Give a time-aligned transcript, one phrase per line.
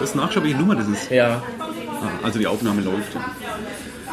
[0.00, 1.10] das nachschauen, welche Nummer das ist.
[1.10, 1.42] Ja.
[1.58, 3.16] Ah, Also die Aufnahme läuft.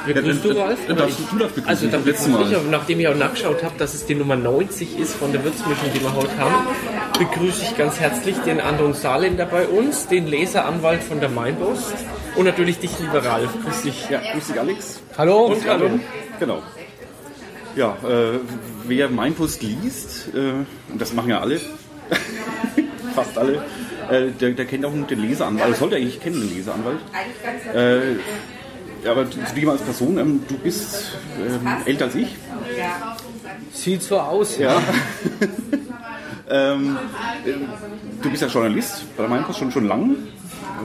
[0.05, 0.79] Begrüßt du, Ralf?
[0.87, 1.25] Du Oder darfst, ich?
[1.27, 1.69] du darfst begrüßen.
[1.69, 5.13] Also dann begrüße ich, nachdem ich auch nachgeschaut habe, dass es die Nummer 90 ist
[5.15, 6.55] von der Würzmischung, die wir heute haben,
[7.19, 11.93] begrüße ich ganz herzlich den Andron Saarländer bei uns, den Leseranwalt von der Mainpost
[12.35, 13.51] und natürlich dich, lieber Ralf.
[13.63, 14.09] Grüß dich.
[14.09, 15.01] Ja, grüß dich Alex.
[15.19, 15.45] Hallo.
[15.45, 15.89] Und hallo.
[16.39, 16.63] Genau.
[17.75, 18.39] Ja, äh,
[18.85, 21.61] wer Mainpost liest, äh, und das machen ja alle,
[23.15, 23.63] fast alle,
[24.11, 26.99] äh, der, der kennt auch den Leseranwalt, also sollte eigentlich kennen, den Leseranwalt.
[27.73, 28.13] Äh,
[29.03, 32.35] ja, aber zu dir als Person, ähm, du bist ähm, älter als ich.
[33.73, 34.57] Sieht so aus.
[34.57, 34.81] Ja.
[36.49, 36.97] ähm,
[37.45, 37.53] äh,
[38.21, 40.15] du bist ja Journalist bei der Mainpost schon, schon lang.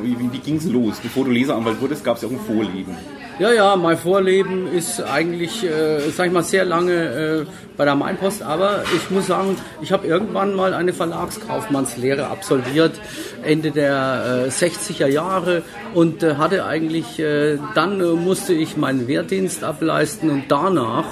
[0.03, 0.97] Wie, wie, ging es los?
[1.03, 2.97] Bevor du Leseranwalt wurdest, gab es ja auch ein Vorleben.
[3.39, 7.47] Ja, ja, mein Vorleben ist eigentlich, äh, sag ich mal, sehr lange äh,
[7.77, 12.99] bei der Mainpost, aber ich muss sagen, ich habe irgendwann mal eine Verlagskaufmannslehre absolviert,
[13.43, 15.63] Ende der äh, 60er Jahre.
[15.93, 20.31] Und äh, hatte eigentlich, äh, dann äh, musste ich meinen Wehrdienst ableisten.
[20.31, 21.07] Und danach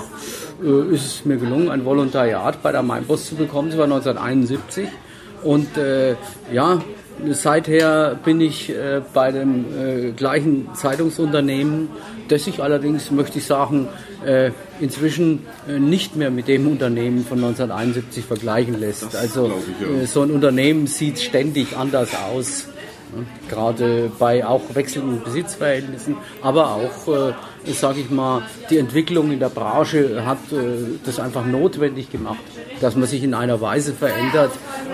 [0.63, 4.89] äh, ist es mir gelungen, ein Volontariat bei der Mainpost zu bekommen, das war 1971
[5.45, 6.17] und äh,
[6.53, 6.81] ja,
[7.31, 11.89] Seither bin ich äh, bei dem äh, gleichen Zeitungsunternehmen,
[12.29, 13.89] das sich allerdings, möchte ich sagen,
[14.25, 19.05] äh, inzwischen äh, nicht mehr mit dem Unternehmen von 1971 vergleichen lässt.
[19.05, 22.67] Das also ich, äh, so ein Unternehmen sieht ständig anders aus.
[23.15, 23.25] ne?
[23.49, 27.33] Gerade bei auch wechselnden Besitzverhältnissen, aber auch, äh,
[27.73, 30.57] sage ich mal, die Entwicklung in der Branche hat äh,
[31.05, 32.41] das einfach notwendig gemacht,
[32.81, 34.53] dass man sich in einer Weise verändert,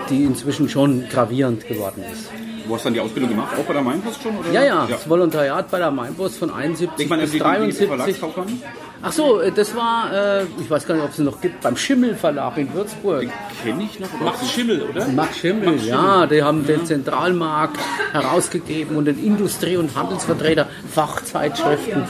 [0.09, 2.29] die inzwischen schon gravierend geworden ist.
[2.67, 4.37] Du hast dann die Ausbildung gemacht, auch bei der Mainpost schon?
[4.37, 4.51] Oder?
[4.51, 7.49] Ja, ja, das Volontariat bei der Mainpost von 71 Ich meine, bis die, die, die
[7.49, 7.87] 73.
[7.87, 8.61] Verlagskaufmann,
[9.03, 11.75] Ach so, äh, das war, äh, ich weiß gar nicht, ob es noch gibt, beim
[11.75, 13.27] Schimmel Verlag in Würzburg.
[13.63, 14.07] kenne ich noch.
[14.19, 15.07] Max Schimmel, oder?
[15.07, 17.79] Max Schimmel, ja, die haben den Zentralmarkt
[18.11, 22.03] herausgegeben und den Industrie- und Handelsvertreter Fachzeitschriften.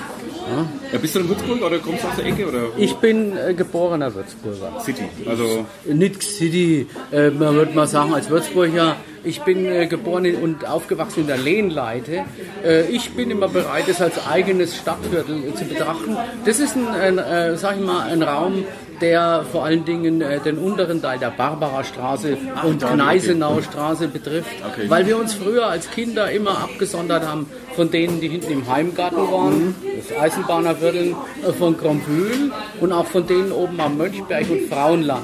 [0.91, 2.47] Ja, bist du in Würzburg oder kommst du aus der Ecke?
[2.47, 4.81] Oder Ich bin äh, geborener Würzburger.
[4.81, 5.03] City.
[5.28, 10.35] Also, Nicht City, äh, man würde mal sagen, als Würzburger, ich bin äh, geboren in,
[10.38, 12.25] und aufgewachsen in der Lehnleite.
[12.66, 16.17] Äh, ich bin immer bereit, es als eigenes Stadtviertel äh, zu betrachten.
[16.45, 18.66] Das ist ein, ein äh, sag ich mal, ein Raum,
[19.01, 24.50] der vor allen Dingen äh, den unteren Teil der Barbarastraße und da, Gneisenauer Straße betrifft,
[24.72, 24.89] Okay.
[24.89, 29.17] weil wir uns früher als Kinder immer abgesondert haben von denen, die hinten im Heimgarten
[29.17, 31.16] waren, das Eisenbahnerviertel
[31.47, 35.23] äh, von Grombühl und auch von denen oben am Mönchberg und Frauenland.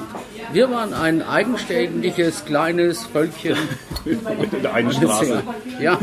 [0.52, 3.56] Wir waren ein eigenständiges, kleines Völkchen.
[4.04, 5.42] in der einen Straße.
[5.80, 5.98] Ja.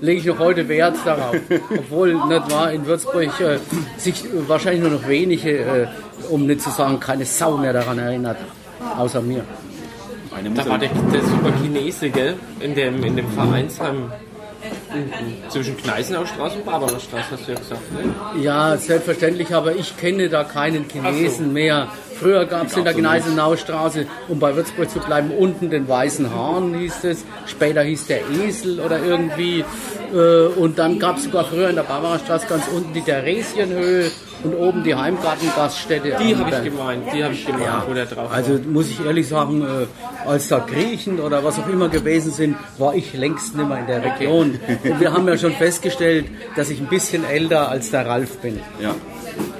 [0.00, 1.36] Lege ich noch heute Wert darauf.
[1.70, 3.58] Obwohl, nicht wahr, in Würzburg äh,
[3.98, 5.86] sich wahrscheinlich nur noch wenige, äh,
[6.28, 8.38] um nicht zu sagen, keine Sau mehr daran erinnert.
[8.98, 9.44] Außer mir.
[10.54, 12.34] Da war der, der super Chinese, gell?
[12.58, 14.10] In dem, in dem Vereinsheim
[15.48, 18.42] zwischen Kneisenaustraße und Barbarastraße, hast du ja gesagt, ne?
[18.42, 21.88] Ja, selbstverständlich, aber ich kenne da keinen Chinesen mehr.
[22.22, 26.74] Früher gab es in der Gneisenaustraße, um bei Würzburg zu bleiben, unten den Weißen Hahn
[26.74, 29.64] hieß es, später hieß der Esel oder irgendwie.
[30.14, 34.10] äh, Und dann gab es sogar früher in der Barbarastraße ganz unten die Theresienhöhe
[34.44, 36.16] und oben die Heimgartengaststätte.
[36.20, 38.32] Die habe ich gemeint, die habe ich gemeint, Ja, wo der drauf war.
[38.32, 42.56] also muss ich ehrlich sagen, äh, als da Griechen oder was auch immer gewesen sind,
[42.78, 44.58] war ich längst nicht mehr in der Region.
[44.84, 48.60] Und wir haben ja schon festgestellt, dass ich ein bisschen älter als der Ralf bin.
[48.80, 48.94] ja.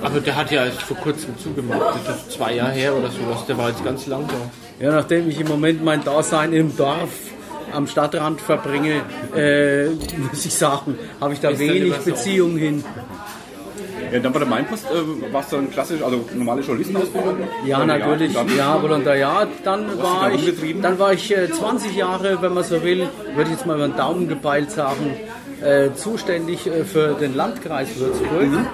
[0.03, 3.47] Aber der hat ja erst vor kurzem zugemacht, das ist zwei Jahre her oder sowas,
[3.47, 4.85] der war jetzt ganz lang da.
[4.85, 7.11] Ja, nachdem ich im Moment mein Dasein im Dorf
[7.73, 9.01] am Stadtrand verbringe,
[9.37, 9.87] äh,
[10.31, 11.95] muss ich sagen, habe ich da Ist wenig.
[11.99, 12.85] Beziehung hin.
[14.13, 17.37] ja, dann bei der Mainpost äh, warst du dann klassisch, also normale Journalistenausbildung?
[17.65, 18.35] Ja, natürlich.
[18.35, 19.49] dann- Ja, Volontariat.
[19.65, 23.51] Dann war da ich, dann war ich äh, 20 Jahre, wenn man so will, würde
[23.51, 25.15] ich jetzt mal über den Daumen gepeilt sagen,
[25.63, 28.49] äh, zuständig äh, für den Landkreis Würzburg.
[28.49, 28.67] Mhm.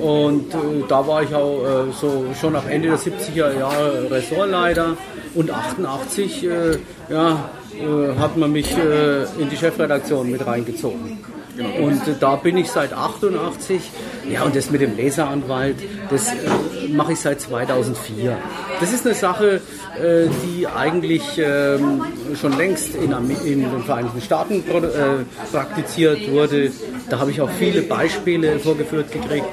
[0.00, 0.58] Und äh,
[0.88, 4.96] da war ich auch äh, so schon ab Ende der 70er Jahre Ressortleiter.
[5.34, 6.78] Und 88 äh,
[7.10, 7.50] ja,
[8.18, 8.74] hat man mich
[9.38, 11.18] in die Chefredaktion mit reingezogen.
[11.56, 11.86] Genau.
[11.86, 13.80] Und äh, da bin ich seit 88.
[14.30, 15.76] Ja, und das mit dem Leseranwalt,
[16.10, 18.36] das äh, mache ich seit 2004.
[18.80, 19.60] Das ist eine Sache,
[20.00, 22.02] äh, die eigentlich ähm,
[22.38, 23.12] schon längst in,
[23.44, 26.70] in den Vereinigten Staaten äh, praktiziert wurde.
[27.08, 29.46] Da habe ich auch viele Beispiele vorgeführt gekriegt.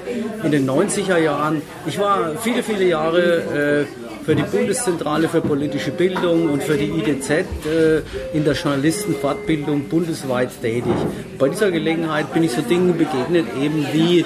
[0.44, 1.62] In den 90er Jahren.
[1.86, 6.90] Ich war viele, viele Jahre äh, für die Bundeszentrale für politische Bildung und für die
[6.90, 8.02] IDZ äh,
[8.34, 10.94] in der Journalistenfortbildung bundesweit tätig.
[11.38, 14.26] Bei dieser Gelegenheit bin ich so Dingen begegnet, eben wie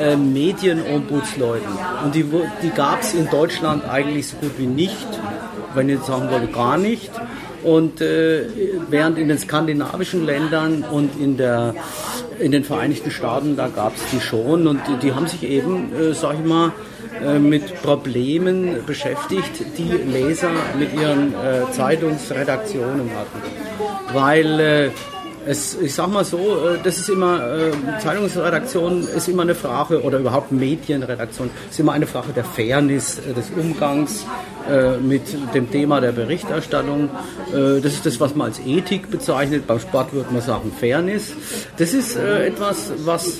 [0.00, 1.68] äh, Medienombudsleuten.
[2.04, 2.24] Und die,
[2.62, 5.06] die gab es in Deutschland eigentlich so gut wie nicht,
[5.74, 7.10] wenn ich jetzt sagen wollte, gar nicht.
[7.62, 8.44] Und äh,
[8.90, 11.74] während in den skandinavischen Ländern und in, der,
[12.38, 15.92] in den Vereinigten Staaten, da gab es die schon und die, die haben sich eben,
[15.94, 16.72] äh, sag ich mal,
[17.22, 23.42] äh, mit Problemen beschäftigt, die Leser mit ihren äh, Zeitungsredaktionen hatten.
[24.12, 24.90] Weil äh,
[25.46, 27.70] es, ich sag mal so, äh, das ist immer, äh,
[28.00, 33.32] Zeitungsredaktion ist immer eine Frage, oder überhaupt Medienredaktion, ist immer eine Frage der Fairness, äh,
[33.32, 34.26] des Umgangs
[35.00, 35.22] mit
[35.54, 37.08] dem Thema der Berichterstattung.
[37.52, 39.64] Das ist das, was man als Ethik bezeichnet.
[39.64, 41.34] Beim Sport würde man sagen Fairness.
[41.76, 43.38] Das ist etwas, was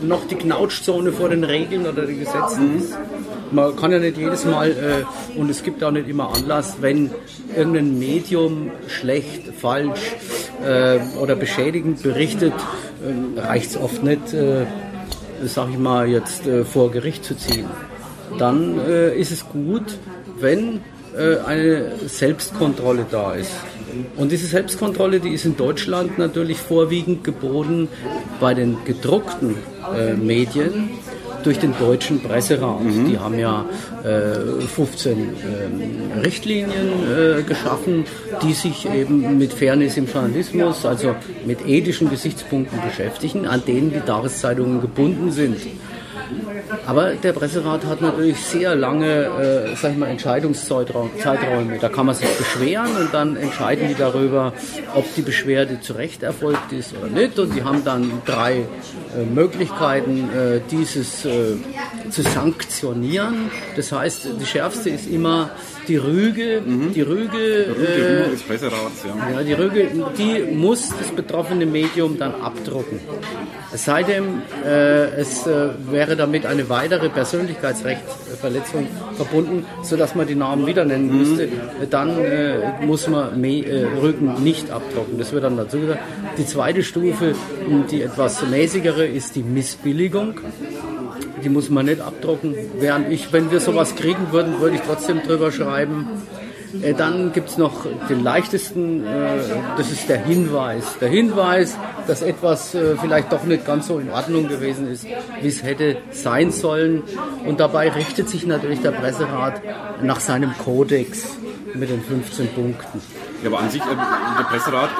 [0.00, 2.96] noch die Knautschzone vor den Regeln oder den Gesetzen ist.
[3.50, 5.04] Man kann ja nicht jedes Mal,
[5.34, 7.10] und es gibt auch nicht immer Anlass, wenn
[7.56, 10.14] irgendein Medium schlecht, falsch
[11.20, 14.66] oder beschädigend berichtet, äh, reicht es oft nicht, äh,
[15.44, 17.66] sag ich mal, jetzt äh, vor Gericht zu ziehen.
[18.38, 19.98] Dann äh, ist es gut,
[20.38, 20.80] wenn
[21.16, 23.52] äh, eine Selbstkontrolle da ist.
[24.16, 27.88] Und diese Selbstkontrolle, die ist in Deutschland natürlich vorwiegend geboten
[28.38, 29.56] bei den gedruckten
[29.96, 30.90] äh, Medien
[31.42, 32.82] durch den deutschen Presserat.
[32.82, 33.08] Mhm.
[33.08, 33.64] Die haben ja
[34.04, 38.04] äh, 15 äh, Richtlinien äh, geschaffen,
[38.42, 41.14] die sich eben mit Fairness im Journalismus, also
[41.44, 45.56] mit ethischen Gesichtspunkten beschäftigen, an denen die Tageszeitungen gebunden sind.
[46.86, 51.78] Aber der Presserat hat natürlich sehr lange, äh, sag ich mal, Entscheidungszeiträume.
[51.80, 54.52] Da kann man sich beschweren und dann entscheiden die darüber,
[54.94, 57.38] ob die Beschwerde zu Recht erfolgt ist oder nicht.
[57.38, 58.58] Und die haben dann drei
[59.16, 61.56] äh, Möglichkeiten, äh, dieses äh,
[62.10, 63.50] zu sanktionieren.
[63.76, 65.50] Das heißt, die schärfste ist immer
[65.88, 66.92] die Rüge, mhm.
[66.92, 69.32] die Rüge, Rüge äh, Presserats, ja.
[69.32, 69.42] ja.
[69.42, 69.88] die Rüge,
[70.18, 73.00] die muss das betroffene Medium dann abdrucken.
[73.72, 78.86] Es sei denn, äh, es äh, wäre damit eine weitere Persönlichkeitsrechtsverletzung
[79.16, 81.18] verbunden, sodass man die Namen wieder nennen mhm.
[81.18, 81.48] müsste,
[81.90, 85.18] dann äh, muss man Me äh, Rügen nicht abdrucken.
[85.18, 86.00] Das wird dann dazu gesagt.
[86.38, 87.34] Die zweite Stufe,
[87.90, 90.34] die etwas mäßigere, ist die Missbilligung
[91.42, 92.54] die muss man nicht abdrucken.
[92.78, 96.06] Während ich, wenn wir sowas kriegen würden, würde ich trotzdem drüber schreiben.
[96.82, 99.38] Äh, dann gibt es noch den leichtesten, äh,
[99.76, 100.98] das ist der Hinweis.
[101.00, 101.76] Der Hinweis,
[102.06, 105.04] dass etwas äh, vielleicht doch nicht ganz so in Ordnung gewesen ist,
[105.40, 107.02] wie es hätte sein sollen.
[107.44, 109.60] Und dabei richtet sich natürlich der Presserat
[110.02, 111.36] nach seinem Kodex
[111.74, 113.00] mit den 15 Punkten.
[113.42, 114.90] Ja, aber an sich, der Presserat,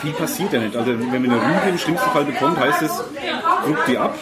[0.00, 0.76] viel passiert ja nicht.
[0.76, 2.90] Also wenn man eine Rüge im schlimmsten Fall bekommt, heißt es,
[3.64, 4.16] druckt die ab,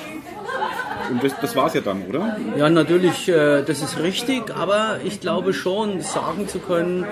[1.12, 2.36] und das, das war es ja dann, oder?
[2.56, 7.06] Ja, natürlich, äh, das ist richtig, aber ich glaube schon sagen zu können,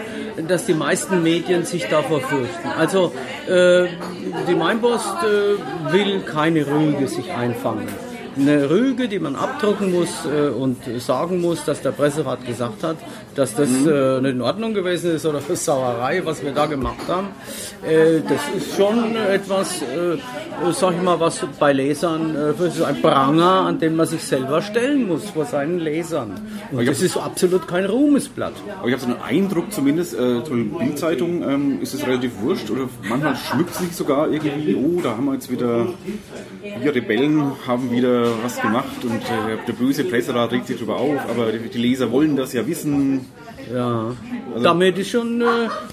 [0.49, 2.69] dass die meisten Medien sich davor fürchten.
[2.79, 3.13] Also
[3.47, 3.87] äh,
[4.49, 7.89] die Mainpost äh, will keine Rüge sich einfangen
[8.37, 12.97] eine Rüge, die man abdrucken muss äh, und sagen muss, dass der Presserat gesagt hat,
[13.35, 13.89] dass das mhm.
[13.89, 17.29] äh, nicht in Ordnung gewesen ist oder für Sauerei, was wir da gemacht haben.
[17.87, 20.19] Äh, das ist schon etwas, äh,
[20.73, 24.23] sag ich mal, was bei Lesern, äh, das ist ein Pranger, an den man sich
[24.23, 26.41] selber stellen muss vor seinen Lesern.
[26.73, 28.55] Und das ist absolut kein Ruhmesblatt.
[28.79, 32.71] Aber ich habe so einen Eindruck zumindest, äh, zur Bildzeitung ähm, ist es relativ wurscht
[32.71, 35.87] oder manchmal schmückt sich sogar irgendwie, oh, da haben wir jetzt wieder,
[36.63, 41.21] wir Rebellen haben wieder was gemacht und äh, der böse Presserat regt sich darüber auf,
[41.29, 43.27] aber die, die Leser wollen das ja wissen.
[43.73, 44.17] Ja,
[44.53, 45.45] also damit, ist schon, äh,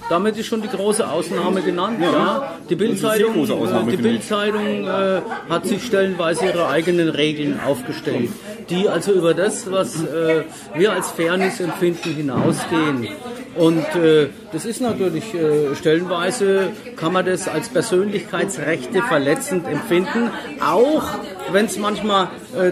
[0.10, 2.00] damit ist schon die große Ausnahme genannt.
[2.02, 2.12] Ja.
[2.12, 2.54] ja.
[2.70, 8.30] Die Bildzeitung, äh, Bildzeitung äh, hat sich stellenweise ihre eigenen Regeln aufgestellt,
[8.70, 10.44] die also über das, was äh,
[10.76, 13.08] wir als Fairness empfinden, hinausgehen.
[13.56, 20.32] Und äh, das ist natürlich äh, stellenweise, kann man das als Persönlichkeitsrechte verletzend empfinden,
[20.64, 21.04] auch
[21.52, 22.30] wenn es manchmal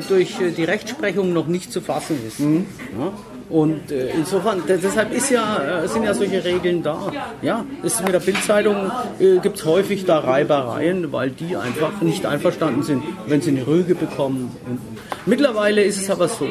[0.09, 2.41] durch die Rechtsprechung noch nicht zu fassen ist.
[2.41, 2.65] Mhm.
[2.99, 3.13] Ja?
[3.49, 7.11] Und äh, insofern, deshalb ist ja, äh, sind ja solche Regeln da.
[7.41, 12.25] Ja, ist mit der Bildzeitung äh, gibt es häufig da Reibereien, weil die einfach nicht
[12.25, 14.55] einverstanden sind, wenn sie eine Rüge bekommen.
[14.65, 14.79] Und.
[15.27, 16.47] Mittlerweile ist es aber so,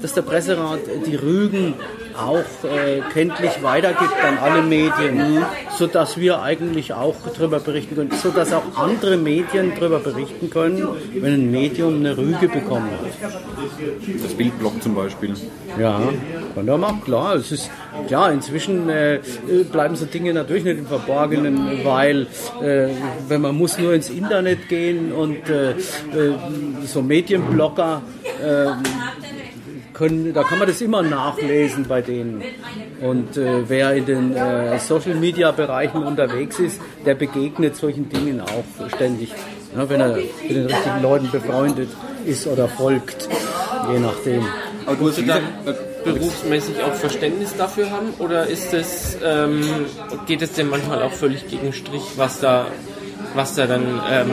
[0.00, 1.74] dass der Presserat die Rügen
[2.22, 5.44] auch äh, kenntlich weitergibt an alle Medien,
[5.76, 11.34] sodass wir eigentlich auch darüber berichten können, sodass auch andere Medien darüber berichten können, wenn
[11.34, 13.32] ein Medium eine Rüge bekommen hat.
[14.22, 15.34] Das Bildblock zum Beispiel.
[15.78, 16.00] Ja,
[16.54, 17.36] kann er machen, klar.
[17.36, 17.70] Es ist
[18.08, 19.20] klar, inzwischen äh,
[19.70, 22.26] bleiben so Dinge natürlich nicht im Verborgenen, weil
[22.62, 22.88] äh,
[23.28, 25.74] wenn man muss nur ins Internet gehen und äh, äh,
[26.86, 28.02] so Medienblogger
[28.42, 28.66] äh,
[30.00, 32.42] können, da kann man das immer nachlesen bei denen.
[33.02, 38.40] Und äh, wer in den äh, Social Media Bereichen unterwegs ist, der begegnet solchen Dingen
[38.40, 39.30] auch ständig.
[39.76, 41.90] Ja, wenn er mit den richtigen Leuten befreundet
[42.24, 43.28] ist oder folgt,
[43.92, 44.46] je nachdem.
[44.86, 45.42] Aber du hast, gesagt,
[46.02, 48.14] berufsmäßig auch Verständnis dafür haben?
[48.18, 49.60] Oder ist es, ähm,
[50.26, 52.66] geht es denn manchmal auch völlig gegen Strich, was da,
[53.34, 54.32] was da dann ähm,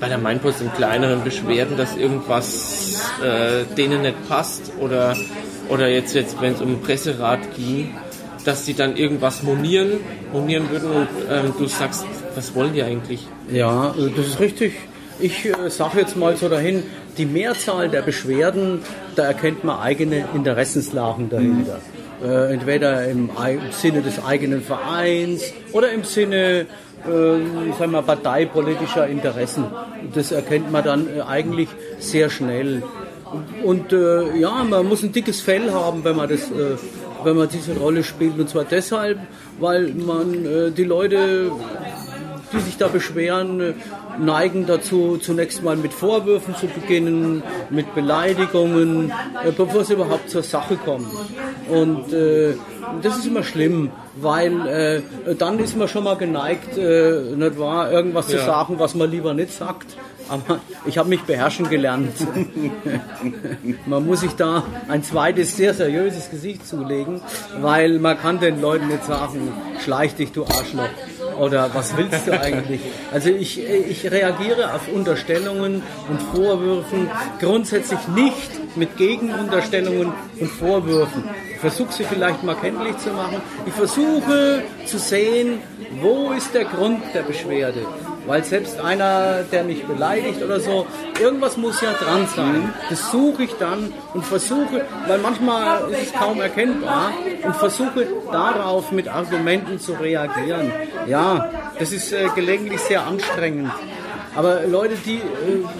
[0.00, 5.14] bei der Mainpost in kleineren Beschwerden, dass irgendwas äh, denen nicht passt oder,
[5.68, 7.94] oder jetzt, jetzt wenn es um Presserat ging,
[8.44, 10.00] dass sie dann irgendwas monieren,
[10.32, 13.26] monieren würden und ähm, du sagst, was wollen die eigentlich?
[13.52, 14.72] Ja, äh, das ist richtig.
[15.18, 16.82] Ich äh, sage jetzt mal so dahin,
[17.18, 18.80] die Mehrzahl der Beschwerden,
[19.16, 21.78] da erkennt man eigene Interessenslagen dahinter.
[22.22, 22.26] Mhm.
[22.26, 25.42] Äh, entweder im, im, Sinne des eigenen Vereins
[25.72, 26.66] oder im Sinne
[27.06, 29.64] äh, sagen wir, parteipolitischer Interessen.
[30.14, 32.82] Das erkennt man dann äh, eigentlich sehr schnell.
[33.64, 36.76] Und äh, ja, man muss ein dickes Fell haben, wenn man das, äh,
[37.22, 38.38] wenn man diese Rolle spielt.
[38.38, 39.18] Und zwar deshalb,
[39.58, 41.52] weil man äh, die Leute,
[42.52, 43.74] die sich da beschweren, äh,
[44.20, 49.12] neigen dazu, zunächst mal mit Vorwürfen zu beginnen, mit Beleidigungen,
[49.44, 51.08] äh, bevor es überhaupt zur Sache kommt.
[51.68, 52.54] Und äh,
[53.02, 57.90] das ist immer schlimm, weil äh, dann ist man schon mal geneigt, äh, nicht wahr,
[57.90, 58.38] irgendwas ja.
[58.38, 59.96] zu sagen, was man lieber nicht sagt.
[60.28, 62.12] Aber ich habe mich beherrschen gelernt.
[63.86, 67.20] man muss sich da ein zweites sehr seriöses Gesicht zulegen,
[67.60, 70.88] weil man kann den Leuten nicht sagen, schleich dich, du Arschloch
[71.40, 72.80] oder was willst du eigentlich?
[73.10, 81.24] Also ich, ich reagiere auf Unterstellungen und Vorwürfen grundsätzlich nicht mit Gegenunterstellungen und Vorwürfen.
[81.50, 83.40] Ich versuche sie vielleicht mal kenntlich zu machen.
[83.66, 85.60] Ich versuche zu sehen,
[86.00, 87.86] wo ist der Grund der Beschwerde.
[88.26, 90.86] Weil selbst einer, der mich beleidigt oder so,
[91.20, 92.72] irgendwas muss ja dran sein.
[92.88, 97.12] Das suche ich dann und versuche, weil manchmal ist es kaum erkennbar,
[97.42, 100.72] und versuche darauf mit Argumenten zu reagieren.
[101.06, 103.72] Ja, das ist äh, gelegentlich sehr anstrengend.
[104.40, 105.20] Aber Leute, die, äh,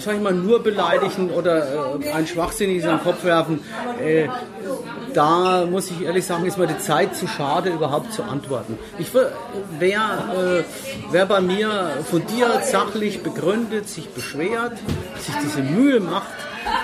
[0.01, 3.61] sag ich mal, nur beleidigen oder äh, ein Schwachsinniges am Kopf werfen,
[4.05, 4.29] äh,
[5.15, 8.79] da muss ich ehrlich sagen, ist mir die Zeit zu schade, überhaupt zu antworten.
[8.99, 10.01] Ich, wer,
[10.61, 10.63] äh,
[11.11, 11.71] wer bei mir
[12.05, 14.75] fundiert, sachlich begründet, sich beschwert,
[15.19, 16.29] sich diese Mühe macht,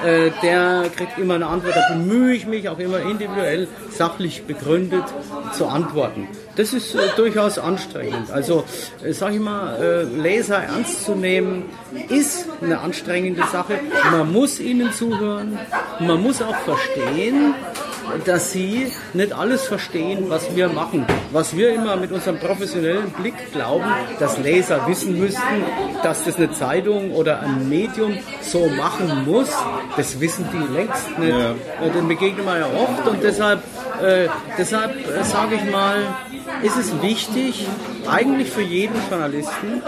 [0.03, 1.77] äh, der kriegt immer eine Antwort.
[1.77, 5.05] Da bemühe ich mich auch immer individuell, sachlich begründet
[5.53, 6.27] zu antworten.
[6.57, 8.31] Das ist äh, durchaus anstrengend.
[8.31, 8.65] Also,
[9.05, 11.65] äh, sag ich mal, äh, Leser ernst zu nehmen,
[12.09, 13.79] ist eine anstrengende Sache.
[14.11, 15.59] Man muss ihnen zuhören,
[16.01, 17.55] man muss auch verstehen,
[18.25, 21.07] dass sie nicht alles verstehen, was wir machen.
[21.33, 23.85] Was wir immer mit unserem professionellen Blick glauben,
[24.19, 25.65] dass Leser wissen müssten,
[26.03, 29.51] dass das eine Zeitung oder ein Medium so machen muss,
[29.97, 31.31] das wissen die längst nicht.
[31.31, 31.51] Ja.
[31.85, 33.63] Äh, den begegnen wir ja oft und deshalb,
[34.03, 36.03] äh, deshalb äh, sage ich mal,
[36.63, 37.67] ist es wichtig,
[38.09, 39.83] eigentlich für jeden Journalisten,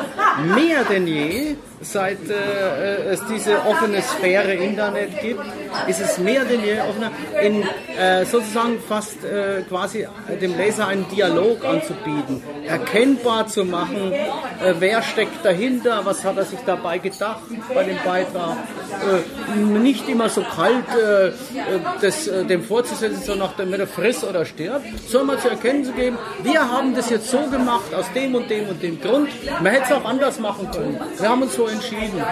[0.54, 5.44] mehr denn je, seit äh, es diese offene Sphäre Internet gibt,
[5.86, 7.10] ist es mehr denn je offener,
[7.40, 7.62] in
[7.96, 10.06] äh, sozusagen fast äh, quasi
[10.40, 16.44] dem Leser einen Dialog anzubieten, erkennbar zu machen, äh, wer steckt dahinter, was hat er
[16.44, 18.56] sich dabei gedacht bei dem Beitrag,
[19.56, 21.30] äh, nicht immer so kalt äh,
[22.00, 25.84] das, dem vorzusetzen, so nach dem, wenn er friss oder stirbt, sondern mal zu erkennen
[25.84, 29.28] zu geben, wir haben das jetzt so gemacht, aus dem und dem und dem Grund,
[29.62, 30.98] man hätte es auch anders machen können.
[31.18, 32.22] Wir haben uns so entschieden.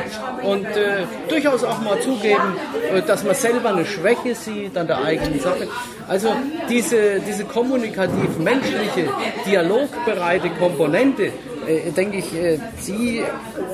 [0.43, 2.57] Und äh, durchaus auch mal zugeben,
[2.93, 5.69] äh, dass man selber eine Schwäche sieht an der eigenen Sache.
[6.09, 6.29] Also
[6.69, 9.09] diese, diese kommunikativ-menschliche,
[9.47, 11.33] dialogbereite Komponente,
[11.67, 13.25] äh, denke ich, äh, sie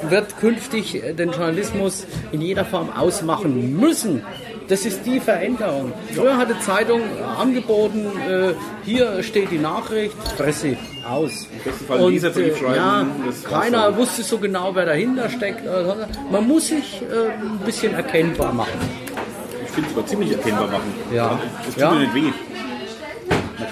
[0.08, 4.22] wird künftig den Journalismus in jeder Form ausmachen müssen.
[4.72, 5.92] Das ist die Veränderung.
[6.14, 7.02] Früher hat die Zeitung
[7.38, 8.54] angeboten, äh,
[8.86, 11.46] hier steht die Nachricht, Presse aus.
[11.88, 13.06] Und, äh, ja,
[13.50, 15.60] keiner wusste so genau, wer dahinter steckt.
[16.30, 18.80] Man muss sich äh, ein bisschen erkennbar machen.
[19.62, 20.94] Ich finde es aber ziemlich erkennbar machen.
[21.12, 21.38] Ja.
[21.68, 21.90] Es tut ja.
[21.90, 22.32] mir nicht weh.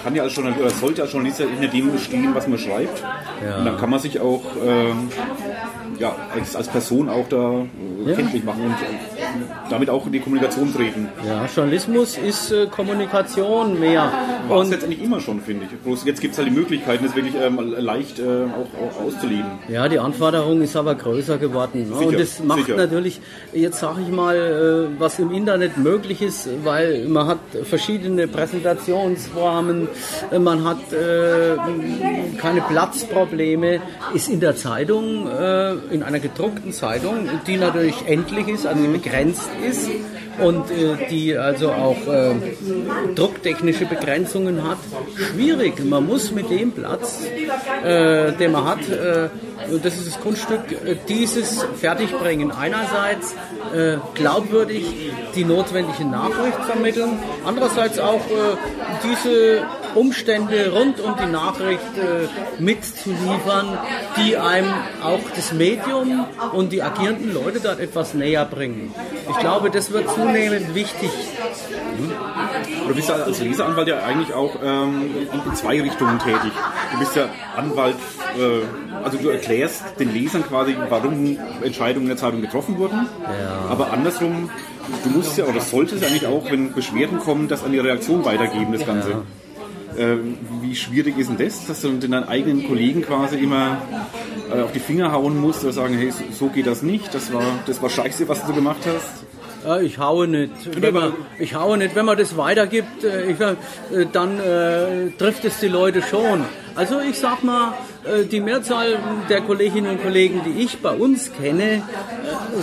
[0.03, 3.03] Kann ja als Journalist, oder sollte als Journalist hinter dem stehen, was man schreibt.
[3.45, 3.59] Ja.
[3.59, 5.09] Und dann kann man sich auch ähm,
[6.01, 7.61] ja, als, als Person auch da
[8.05, 8.75] äh, kenntlich machen und
[9.69, 11.09] damit auch in die Kommunikation treten.
[11.25, 14.11] Ja, Journalismus ist äh, Kommunikation mehr.
[14.47, 15.77] War es letztendlich immer schon, finde ich.
[15.77, 19.45] Bloß jetzt gibt es halt die Möglichkeiten, das wirklich ähm, leicht äh, auch, auch, auszuleben.
[19.69, 21.89] Ja, die Anforderung ist aber größer geworden.
[21.89, 21.97] Ne?
[21.97, 22.77] Sicher, und das macht sicher.
[22.77, 23.21] natürlich,
[23.53, 29.83] jetzt sage ich mal, äh, was im Internet möglich ist, weil man hat verschiedene Präsentationsformen,
[29.83, 29.90] äh,
[30.39, 31.57] man hat äh,
[32.37, 33.81] keine Platzprobleme,
[34.13, 35.27] ist in der Zeitung
[35.91, 39.89] in einer gedruckten Zeitung, die natürlich endlich ist, also begrenzt ist
[40.39, 42.33] und äh, die also auch äh,
[43.15, 44.77] drucktechnische Begrenzungen hat,
[45.15, 45.83] schwierig.
[45.83, 47.23] Man muss mit dem Platz,
[47.83, 49.29] äh, den man hat, äh,
[49.81, 52.51] das ist das Kunststück, äh, dieses fertigbringen.
[52.51, 53.35] Einerseits
[53.73, 54.85] äh, glaubwürdig
[55.35, 58.21] die notwendige Nachricht vermitteln, andererseits auch
[59.03, 59.63] diese
[59.95, 63.77] Umstände rund um die Nachricht äh, mitzuliefern,
[64.17, 68.93] die einem auch das Medium und die agierenden Leute dort etwas näher bringen.
[69.29, 71.11] Ich glaube, das wird zunehmend wichtig.
[72.87, 75.11] Du bist ja als Leseranwalt ja eigentlich auch ähm,
[75.45, 76.51] in zwei Richtungen tätig.
[76.91, 77.95] Du bist ja Anwalt,
[78.37, 83.07] äh, also du erklärst den Lesern quasi, warum Entscheidungen in der Zeitung getroffen wurden.
[83.23, 83.69] Ja.
[83.69, 84.49] Aber andersrum,
[85.03, 88.73] du musst ja oder solltest eigentlich auch, wenn Beschwerden kommen, das an die Reaktion weitergeben,
[88.73, 89.09] das Ganze.
[89.11, 89.21] Ja.
[89.97, 90.17] Äh,
[90.61, 93.81] wie schwierig ist denn das, dass du deinen eigenen Kollegen quasi immer
[94.53, 97.43] äh, auf die Finger hauen musst oder sagen, hey, so geht das nicht, das war,
[97.65, 99.25] das war scheiße, was du gemacht hast?
[99.83, 100.81] Ich haue nicht.
[100.81, 101.95] Wenn man, ich haue nicht.
[101.95, 103.55] Wenn man das weitergibt, äh, ich, äh,
[104.11, 106.45] dann äh, trifft es die Leute schon.
[106.75, 107.73] Also ich sag mal,
[108.03, 108.97] äh, die Mehrzahl
[109.29, 111.81] der Kolleginnen und Kollegen, die ich bei uns kenne, äh,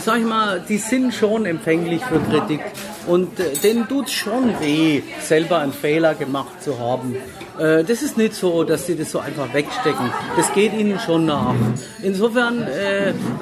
[0.02, 2.60] sag ich mal, die sind schon empfänglich für Kritik.
[3.06, 7.16] Und äh, denen tut es schon weh, selber einen Fehler gemacht zu haben.
[7.58, 10.12] Das ist nicht so, dass sie das so einfach wegstecken.
[10.36, 11.56] Das geht ihnen schon nach.
[12.04, 12.64] Insofern,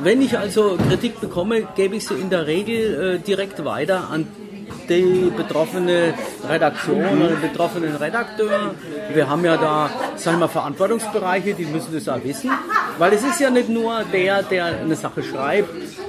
[0.02, 4.26] wenn ich also Kritik bekomme, gebe ich sie in der Regel direkt weiter an
[4.88, 6.14] die betroffene
[6.48, 8.74] Redaktion oder den betroffenen Redakteur.
[9.12, 12.50] Wir haben ja da, sagen wir, Verantwortungsbereiche, die müssen das auch wissen.
[12.98, 15.68] Weil es ist ja nicht nur der, der eine Sache schreibt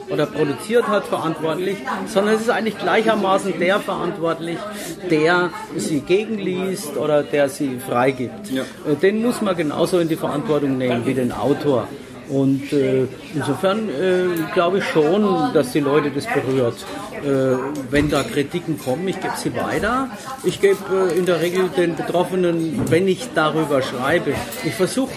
[0.10, 4.58] oder produziert hat, verantwortlich, sondern es ist eigentlich gleichermaßen der verantwortlich,
[5.10, 8.52] der sie gegenliest oder der sie freigibt.
[8.52, 8.64] Ja.
[9.02, 11.88] Den muss man genauso in die Verantwortung nehmen wie den Autor.
[12.30, 16.86] Und äh, insofern äh, glaube ich schon, dass die Leute das berührt.
[17.24, 17.58] Äh,
[17.90, 20.10] wenn da Kritiken kommen, ich gebe sie weiter.
[20.44, 20.78] Ich gebe
[21.12, 24.34] äh, in der Regel den Betroffenen, wenn ich darüber schreibe,
[24.66, 25.14] ich versuche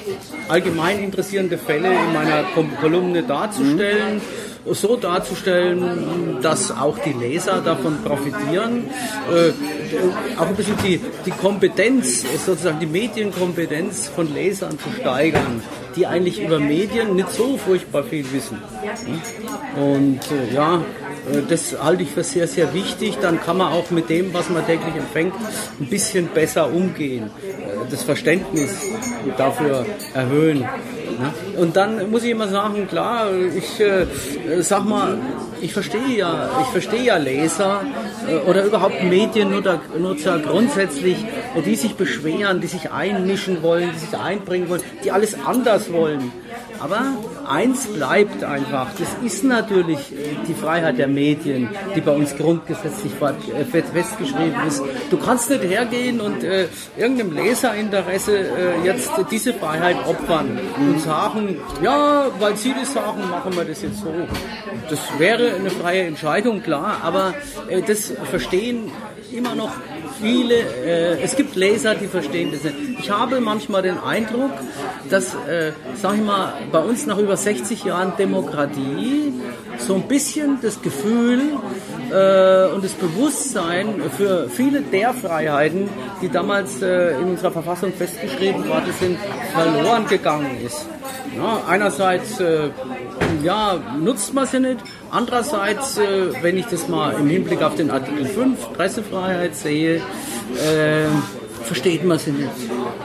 [0.48, 2.44] allgemein interessierende Fälle in meiner
[2.80, 4.16] Kolumne darzustellen.
[4.16, 8.84] Mhm so darzustellen, dass auch die Leser davon profitieren,
[9.32, 15.62] äh, auch ein bisschen die, die Kompetenz, sozusagen die Medienkompetenz von Lesern zu steigern,
[15.96, 18.58] die eigentlich über Medien nicht so furchtbar viel wissen.
[19.76, 23.18] Und äh, ja, äh, das halte ich für sehr, sehr wichtig.
[23.20, 25.34] Dann kann man auch mit dem, was man täglich empfängt,
[25.80, 27.30] ein bisschen besser umgehen.
[27.42, 28.70] Äh, das Verständnis
[29.36, 30.64] dafür erhöhen.
[31.56, 34.06] Und dann muss ich immer sagen, klar, ich äh,
[34.61, 35.19] sag mal,
[35.62, 37.82] ich verstehe ja, ich verstehe ja Leser
[38.28, 41.16] äh, oder überhaupt Mediennutzer grundsätzlich,
[41.64, 46.32] die sich beschweren, die sich einmischen wollen, die sich einbringen wollen, die alles anders wollen.
[46.80, 47.02] Aber
[47.46, 53.12] eins bleibt einfach, das ist natürlich äh, die Freiheit der Medien, die bei uns grundgesetzlich
[53.20, 54.82] äh, festgeschrieben ist.
[55.10, 61.58] Du kannst nicht hergehen und äh, irgendeinem Leserinteresse äh, jetzt diese Freiheit opfern und sagen,
[61.82, 64.14] ja, weil sie das sagen, machen wir das jetzt so.
[64.88, 67.34] Das wäre eine freie Entscheidung, klar, aber
[67.69, 68.91] äh, das verstehen
[69.32, 69.73] immer noch
[70.21, 72.76] viele, äh, es gibt Leser, die verstehen das nicht.
[72.99, 74.50] Ich habe manchmal den Eindruck,
[75.08, 79.32] dass, äh, sag ich mal, bei uns nach über 60 Jahren Demokratie
[79.78, 81.41] so ein bisschen das Gefühl
[82.10, 85.89] äh, und das Bewusstsein für viele der Freiheiten,
[86.21, 89.19] die damals äh, in unserer Verfassung festgeschrieben worden sind,
[89.54, 90.86] verloren gegangen ist.
[91.36, 92.71] Ja, einerseits äh,
[93.43, 94.78] ja, nutzt man sie nicht.
[95.11, 101.06] Andererseits, äh, wenn ich das mal im Hinblick auf den Artikel 5 Pressefreiheit sehe, äh,
[101.65, 102.50] versteht man sie nicht.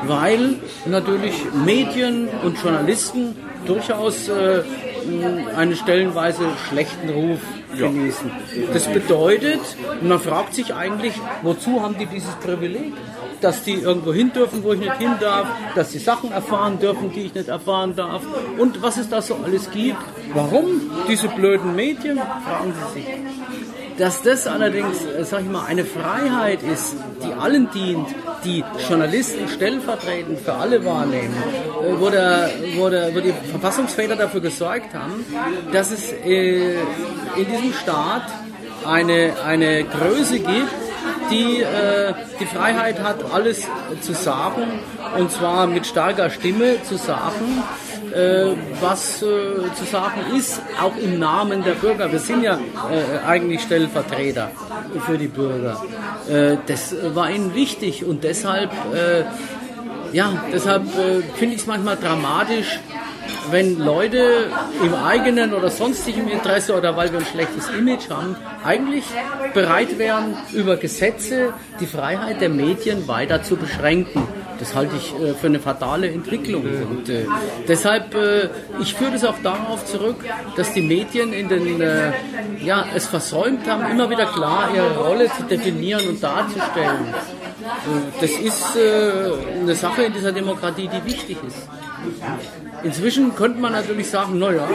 [0.04, 1.34] Weil natürlich
[1.66, 4.64] Medien und Journalisten durchaus äh,
[5.56, 7.40] einen stellenweise schlechten Ruf
[7.78, 8.32] genießen.
[8.74, 9.60] Das bedeutet,
[10.02, 12.94] man fragt sich eigentlich, wozu haben die dieses Privileg?
[13.42, 17.12] Dass die irgendwo hin dürfen, wo ich nicht hin darf, dass sie Sachen erfahren dürfen,
[17.12, 18.22] die ich nicht erfahren darf
[18.58, 19.98] und was es da so alles gibt.
[20.34, 23.10] Warum diese blöden Medien, fragen Sie sich.
[23.98, 28.08] Dass das allerdings, äh, sag ich mal, eine Freiheit ist, die allen dient,
[28.44, 34.42] die Journalisten stellvertretend für alle wahrnehmen, äh, wo, der, wo, der, wo die Verfassungsväter dafür
[34.42, 35.26] gesorgt haben,
[35.72, 38.24] dass es äh, in diesem Staat
[38.86, 40.85] eine, eine Größe gibt,
[41.32, 43.64] die äh, die Freiheit hat, alles
[44.02, 44.64] zu sagen,
[45.18, 47.64] und zwar mit starker Stimme zu sagen,
[48.14, 49.26] äh, was äh,
[49.76, 52.12] zu sagen ist, auch im Namen der Bürger.
[52.12, 54.52] Wir sind ja äh, eigentlich Stellvertreter
[55.06, 55.82] für die Bürger.
[56.30, 59.24] Äh, das war ihnen wichtig und deshalb, äh,
[60.14, 60.84] ja, deshalb
[61.36, 62.80] finde ich es manchmal dramatisch,
[63.52, 64.50] wenn Leute
[64.84, 69.04] im eigenen oder sonstigen Interesse oder weil wir ein schlechtes Image haben, eigentlich
[69.54, 74.28] bereit wären, über Gesetze die Freiheit der Medien weiter zu beschränken.
[74.60, 76.64] Das halte ich äh, für eine fatale Entwicklung.
[76.64, 77.26] Und äh,
[77.68, 80.18] deshalb, äh, ich führe das auch darauf zurück,
[80.56, 82.14] dass die Medien in den, äh,
[82.64, 87.14] ja, es versäumt haben, immer wieder klar ihre Rolle zu definieren und darzustellen.
[87.14, 91.68] Äh, Das ist äh, eine Sache in dieser Demokratie, die wichtig ist.
[92.84, 94.68] Inzwischen könnte man natürlich sagen, naja,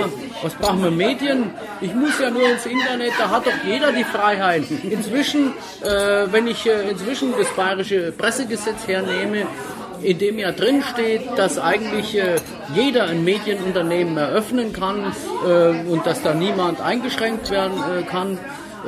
[0.42, 1.50] was brauchen wir Medien?
[1.80, 4.64] Ich muss ja nur ins Internet, da hat doch jeder die Freiheit.
[4.82, 9.46] Inzwischen, äh, wenn ich äh, inzwischen das bayerische Pressegesetz hernehme,
[10.02, 12.36] in dem ja drin steht, dass eigentlich äh,
[12.74, 15.12] jeder ein Medienunternehmen eröffnen kann
[15.46, 18.38] äh, und dass da niemand eingeschränkt werden äh, kann.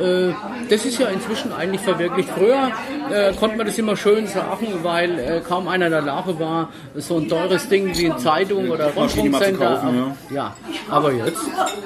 [0.01, 0.33] Äh,
[0.71, 2.31] Das ist ja inzwischen eigentlich verwirklicht.
[2.31, 2.71] Früher
[3.11, 6.71] äh, konnte man das immer schön sagen, weil äh, kaum einer in der Lage war,
[6.95, 9.77] so ein teures Ding wie eine Zeitung oder Rundfunksender.
[9.77, 10.55] kaufen, ja.
[10.91, 11.43] aber jetzt,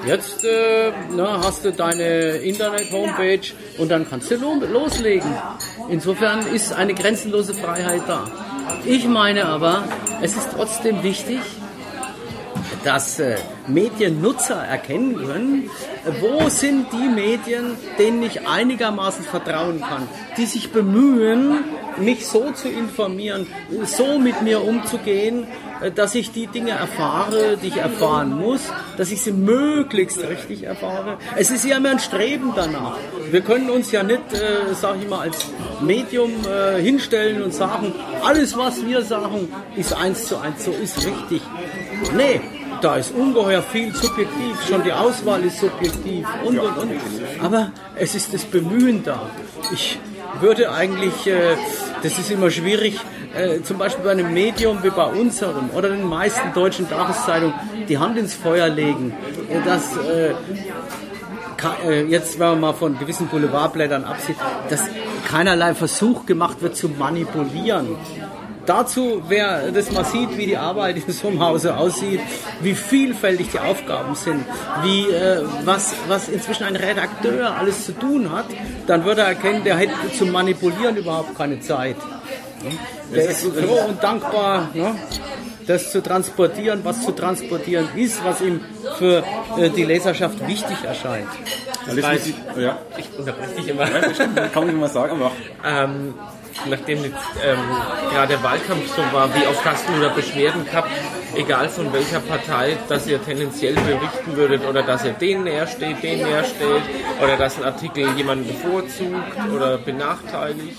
[0.07, 0.47] jetzt
[1.15, 5.31] na, hast du deine Internet-Homepage und dann kannst du lo loslegen.
[5.89, 8.25] Insofern ist eine grenzenlose Freiheit da.
[8.85, 9.85] Ich meine aber,
[10.23, 11.41] es ist trotzdem wichtig,
[12.87, 15.71] dass äh, Mediennutzer erkennen können,
[16.05, 21.65] äh, wo sind die Medien, denen ich einigermaßen vertrauen kann, die sich bemühen,
[21.99, 23.49] mich so zu informieren,
[23.85, 25.49] so mit mir umzugehen,
[25.81, 28.61] äh, dass ich die Dinge erfahre, die ich erfahren muss,
[28.97, 31.19] dass ich sie möglichst richtig erfahre.
[31.35, 32.99] Es ist ja immer ein Streben danach.
[33.33, 35.47] Wir können uns ja nicht, äh, sag ich mal, als
[35.81, 37.93] Medium äh, hinstellen und sagen,
[38.25, 41.43] alles was wir sagen, ist eins zu eins, so ist richtig.
[42.17, 42.41] Nee,
[42.81, 46.93] da ist ungeheuer viel subjektiv, schon die Auswahl ist subjektiv und und und.
[47.43, 49.29] Aber es ist das Bemühen da.
[49.73, 49.99] Ich
[50.41, 51.57] würde eigentlich, äh,
[52.03, 52.99] das ist immer schwierig,
[53.35, 57.55] äh, zum Beispiel bei einem Medium wie bei unserem oder den meisten deutschen Tageszeitungen
[57.89, 59.15] die Hand ins Feuer legen,
[59.51, 60.35] äh, dass äh,
[61.85, 64.37] äh, jetzt, wenn man mal von gewissen Boulevardblättern absieht,
[64.69, 64.83] dass
[65.29, 67.97] keinerlei Versuch gemacht wird zu manipulieren.
[68.67, 72.21] Dazu, wer das mal sieht, wie die Arbeit in so einem Hause aussieht,
[72.61, 74.45] wie vielfältig die Aufgaben sind,
[74.83, 78.47] wie, äh, was, was inzwischen ein Redakteur alles zu tun hat,
[78.87, 81.97] dann wird er erkennen, der hätte zum Manipulieren überhaupt keine Zeit.
[83.15, 84.95] Der ist froh und dankbar, ne,
[85.69, 88.61] das zu transportieren, was zu transportieren ist, was ihm
[88.99, 89.23] für
[89.59, 91.29] äh, die Leserschaft wichtig erscheint.
[91.87, 93.83] Weiß- muss ich, ja, Ich unterbreche dich immer.
[93.89, 95.31] ja, das kann man nicht mal sagen, aber
[95.65, 96.15] Ähm,
[96.69, 97.59] nachdem jetzt ähm,
[98.13, 100.91] gerade der Wahlkampf so war, wie oft hast du da Beschwerden gehabt,
[101.35, 106.03] egal von welcher Partei, dass ihr tendenziell berichten würdet oder dass ihr denen näher steht,
[106.03, 106.83] denen näher steht
[107.23, 110.79] oder dass ein Artikel jemanden bevorzugt oder benachteiligt?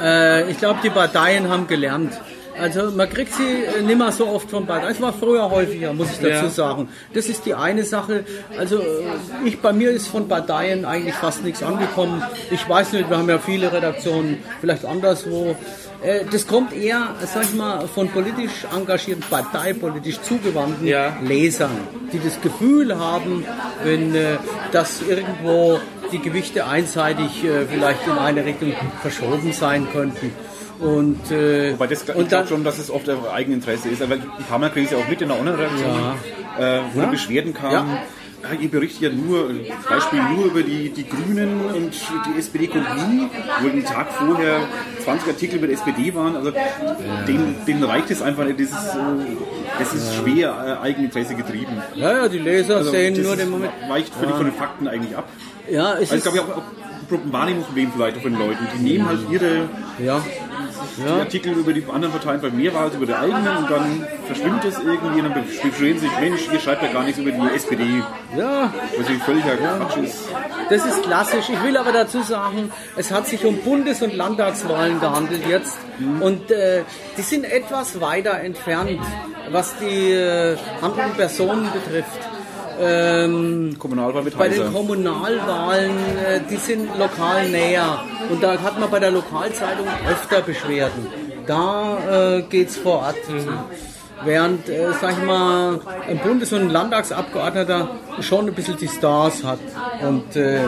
[0.00, 2.12] Äh, ich glaube, die Parteien haben gelernt.
[2.60, 4.92] Also man kriegt sie äh, nicht mehr so oft von Parteien.
[4.92, 6.88] Es war früher häufiger, muss ich dazu sagen.
[7.14, 8.24] Das ist die eine Sache.
[8.58, 8.84] Also äh,
[9.44, 12.22] ich bei mir ist von Parteien eigentlich fast nichts angekommen.
[12.50, 15.56] Ich weiß nicht, wir haben ja viele Redaktionen, vielleicht anderswo.
[16.02, 21.16] Äh, Das kommt eher, sag ich mal, von politisch engagierten, parteipolitisch zugewandten Ja.
[21.22, 21.76] Lesern,
[22.12, 23.44] die das Gefühl haben,
[23.84, 24.14] wenn
[24.72, 25.80] das irgendwo
[26.12, 30.32] die Gewichte einseitig vielleicht in eine Richtung verschoben sein könnten.
[30.80, 34.00] Und, äh, Wobei das, ich und glaube schon, dass es oft ein Eigeninteresse ist.
[34.02, 35.90] Aber die Kammer kriegen sie auch mit in der Online-Redaktion,
[36.58, 37.06] äh, wo Ja.
[37.06, 37.72] Beschwerden kamen.
[37.72, 38.02] Ja.
[38.40, 39.50] Ja, ihr berichtet ja nur,
[39.88, 43.28] Beispiel nur über die, die Grünen und die SPD kommt nie,
[43.60, 44.60] wo den Tag vorher
[45.02, 46.36] 20 Artikel über die SPD waren.
[46.36, 46.52] Also
[47.26, 48.60] denen, denen reicht es einfach nicht.
[48.60, 49.36] Das ist, äh,
[49.80, 51.82] das ist schwer äh, Eigeninteresse getrieben.
[51.96, 53.72] ja, ja, die Leser Also sehen nur den Moment.
[53.88, 55.28] weicht völlig von den Fakten eigentlich ab.
[55.68, 56.62] Ja, es Also ich ist, glaube ich auch, auch
[57.16, 58.66] ein Wahrnehmungsproblem vielleicht auch von den Leuten.
[58.76, 59.68] Die nehmen halt ihre
[59.98, 60.22] ja,
[60.96, 64.06] die Artikel über die anderen Parteien bei mir war als über die eigenen und dann
[64.26, 67.54] verschwimmt es irgendwie und dann beschweren sich, Mensch, ihr schreibt ja gar nichts über die
[67.54, 68.02] SPD,
[68.36, 70.28] ja, was natürlich völliger Quatsch ist.
[70.70, 71.48] Das ist klassisch.
[71.48, 75.78] Ich will aber dazu sagen, es hat sich um Bundes- und Landtagswahlen gehandelt jetzt.
[76.20, 76.82] Und äh,
[77.16, 79.00] die sind etwas weiter entfernt,
[79.50, 82.37] was die äh, handelnden Personen betrifft.
[82.80, 84.72] Ähm, Kommunalwahl mit bei den.
[84.72, 88.00] Kommunalwahlen, äh, die sind lokal näher.
[88.30, 91.06] Und da hat man bei der Lokalzeitung öfter Beschwerden.
[91.46, 93.16] Da äh, geht's vor Ort.
[94.24, 97.88] Während, äh, sag ich mal, ein Bundes- und Landtagsabgeordneter
[98.20, 99.60] schon ein bisschen die Stars hat.
[100.02, 100.64] Und äh,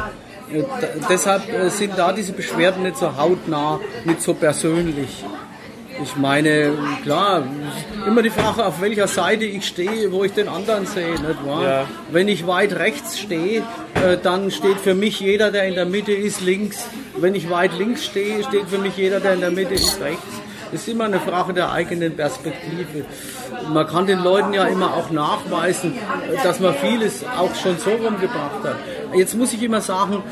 [0.53, 0.65] d-
[1.09, 5.25] deshalb äh, sind da diese Beschwerden nicht so hautnah, nicht so persönlich.
[6.03, 7.45] Ich meine, klar,
[8.07, 11.63] immer die Frage, auf welcher Seite ich stehe, wo ich den anderen sehe, nicht wahr?
[11.63, 11.87] Ja.
[12.11, 13.63] Wenn ich weit rechts stehe,
[14.03, 16.87] äh, dann steht für mich jeder, der in der Mitte ist, links.
[17.17, 20.41] Wenn ich weit links stehe, steht für mich jeder, der in der Mitte ist, rechts.
[20.73, 23.05] ist immer eine Frage der eigenen Perspektive.
[23.69, 25.95] Man kann den Leuten ja immer auch nachweisen,
[26.43, 28.77] dass man vieles auch schon so rumgebracht hat.
[29.13, 30.23] Jetzt muss ich immer sagen,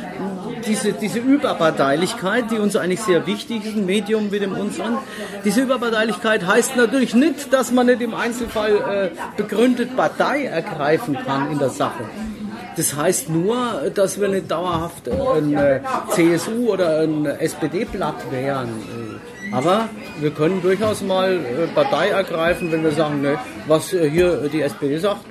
[0.67, 4.99] diese, diese Überparteilichkeit, die uns eigentlich sehr wichtig ist, ein Medium wie dem unseren,
[5.45, 11.51] diese Überparteilichkeit heißt natürlich nicht, dass man nicht im Einzelfall äh, begründet Partei ergreifen kann
[11.51, 12.05] in der Sache.
[12.77, 18.69] Das heißt nur, dass wir nicht dauerhaft ein äh, CSU oder ein SPD-Blatt wären.
[19.51, 19.89] Aber
[20.21, 24.63] wir können durchaus mal äh, Partei ergreifen, wenn wir sagen, ne, was äh, hier die
[24.63, 25.27] SPD sagt,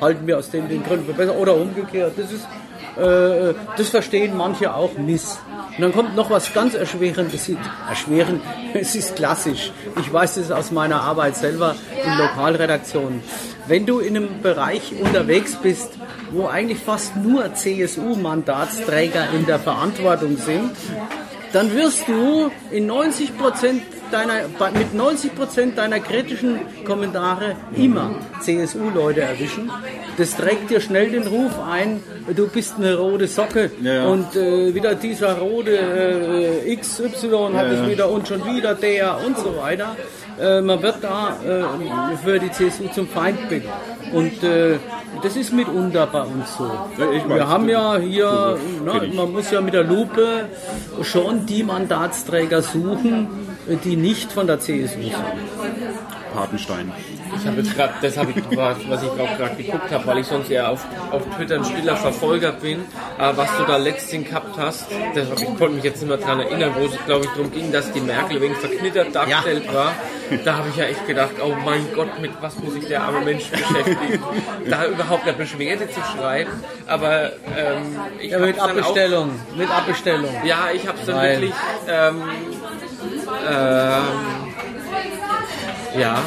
[0.00, 2.12] halten wir aus den, den Gründen für besser oder umgekehrt.
[2.16, 2.46] Das ist
[2.96, 5.38] äh, das verstehen manche auch miss.
[5.76, 7.50] Und dann kommt noch was ganz Erschwerendes.
[7.88, 8.42] Erschwerend,
[8.74, 9.72] es ist klassisch.
[10.00, 11.74] Ich weiß das aus meiner Arbeit selber
[12.04, 13.22] in Lokalredaktionen.
[13.66, 15.90] Wenn du in einem Bereich unterwegs bist,
[16.32, 20.72] wo eigentlich fast nur CSU-Mandatsträger in der Verantwortung sind,
[21.52, 24.42] dann wirst du in 90 Prozent deiner,
[24.74, 29.70] mit 90 Prozent deiner kritischen Kommentare immer CSU-Leute erwischen.
[30.16, 32.02] Das trägt dir schnell den Ruf ein,
[32.34, 34.06] du bist eine rote Socke ja, ja.
[34.06, 39.18] und äh, wieder dieser rote äh, XY hat ja, es wieder und schon wieder der
[39.24, 39.96] und so weiter.
[40.40, 43.64] Äh, man wird da äh, für die CSU zum Feindbild.
[44.12, 44.78] Und äh,
[45.22, 46.70] das ist mitunter bei uns so.
[46.96, 50.46] Wir haben ja hier, na, man muss ja mit der Lupe
[51.02, 53.28] schon die Mandatsträger suchen,
[53.66, 55.14] die nicht von der CSU sind.
[56.34, 56.92] Patenstein.
[57.36, 60.26] Ich habe jetzt gerade, das habe ich, was ich auch gerade geguckt habe, weil ich
[60.26, 62.84] sonst eher auf, auf Twitter ein stiller Verfolger bin.
[63.18, 66.40] Aber was du da letztens gehabt hast, das, ich konnte mich jetzt nicht mehr daran
[66.40, 69.74] erinnern, wo es, glaube ich, darum ging, dass die Merkel wegen verknittert dargestellt ja.
[69.74, 69.92] war.
[70.44, 73.20] Da habe ich ja echt gedacht, oh mein Gott, mit was muss sich der arme
[73.20, 74.22] Mensch beschäftigen?
[74.68, 76.50] da überhaupt eine Beschwerde zu schreiben.
[76.86, 80.34] Aber ähm, ich ja, mit Abbestellung, auch, mit Abbestellung.
[80.44, 81.40] Ja, ich habe es dann Nein.
[81.40, 81.54] wirklich
[81.88, 82.22] ähm,
[83.48, 84.04] ähm,
[85.98, 86.22] ja,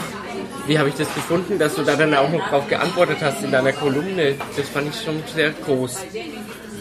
[0.68, 3.52] wie habe ich das gefunden, dass du da dann auch noch drauf geantwortet hast in
[3.52, 4.36] deiner Kolumne?
[4.58, 6.00] Das fand ich schon sehr groß.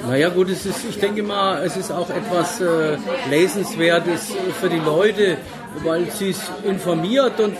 [0.07, 2.99] Naja gut, es ist, ich denke mal, es ist auch etwas äh,
[3.31, 5.39] Lesenswertes für die Leute,
[5.83, 7.57] weil sie es informiert und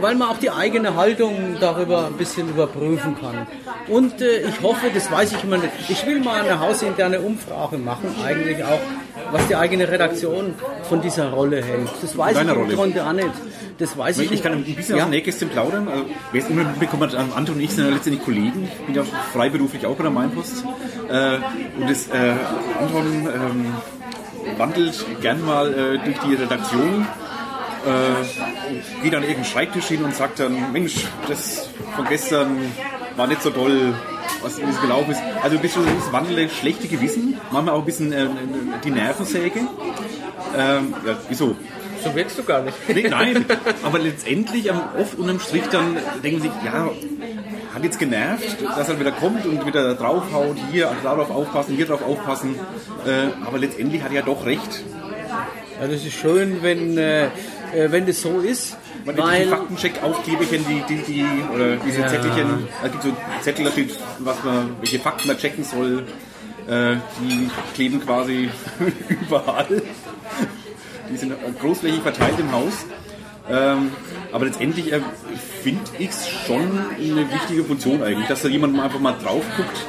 [0.00, 3.46] weil man auch die eigene Haltung darüber ein bisschen überprüfen kann.
[3.88, 7.78] Und äh, ich hoffe, das weiß ich immer nicht, ich will mal eine hausinterne Umfrage
[7.78, 8.80] machen, eigentlich auch,
[9.30, 10.54] was die eigene Redaktion
[10.88, 11.88] von dieser Rolle hält.
[12.00, 13.30] Das weiß Deine ich im Grunde auch nicht.
[13.78, 15.02] Das weiß ich, ich kann ein bisschen ja.
[15.02, 15.88] aus dem Nähkästchen plaudern.
[15.88, 18.68] Also, wer es immer mitbekommen hat, Anton und ich sind ja letztendlich Kollegen.
[18.80, 20.64] Ich bin ja freiberuflich auch bei der Mainpost.
[21.08, 21.36] Äh,
[21.80, 22.34] und das, äh,
[22.80, 23.74] Anton ähm,
[24.58, 27.06] wandelt gern mal äh, durch die Redaktion
[27.86, 32.72] äh, geht an irgendeinen Schreibtisch hin und sagt dann, Mensch, das von gestern
[33.16, 33.94] war nicht so toll,
[34.42, 35.22] was es gelaufen ist.
[35.42, 38.26] Also ein bisschen das wandelnde schlechte Gewissen, manchmal auch ein bisschen äh,
[38.84, 39.60] die Nervensäge.
[40.56, 41.56] Ähm, ja, wieso?
[42.02, 42.76] So wirkst du gar nicht.
[42.88, 43.44] Nee, nein,
[43.84, 46.90] aber letztendlich oft unterm Strich dann denken sie, ja,
[47.74, 52.02] hat jetzt genervt, dass er wieder kommt und wieder draufhaut, hier darauf aufpassen, hier drauf
[52.04, 52.56] aufpassen.
[53.06, 54.82] Äh, aber letztendlich hat er ja doch recht.
[55.80, 57.28] Ja, das ist schön, wenn äh,
[57.74, 58.76] äh, wenn das so ist.
[59.04, 62.08] Man weil Faktencheck-Aufkleberchen, die, die, die, oder diese ja.
[62.08, 66.04] Zettelchen, da gibt so Zettel, da steht, was man, welche Fakten man checken soll.
[66.68, 68.48] Äh, die kleben quasi
[69.08, 69.82] überall.
[71.10, 72.86] Die sind großflächig verteilt im Haus.
[73.50, 73.90] Ähm,
[74.30, 75.00] aber letztendlich äh,
[75.62, 76.60] finde ich es schon
[76.96, 79.86] eine wichtige Funktion eigentlich, dass da jemand mal einfach mal drauf guckt,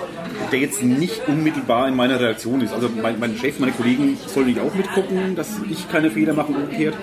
[0.51, 2.73] der jetzt nicht unmittelbar in meiner Reaktion ist.
[2.73, 6.51] Also mein, mein Chef, meine Kollegen sollen nicht auch mitgucken, dass ich keine Fehler mache
[6.51, 6.95] umgekehrt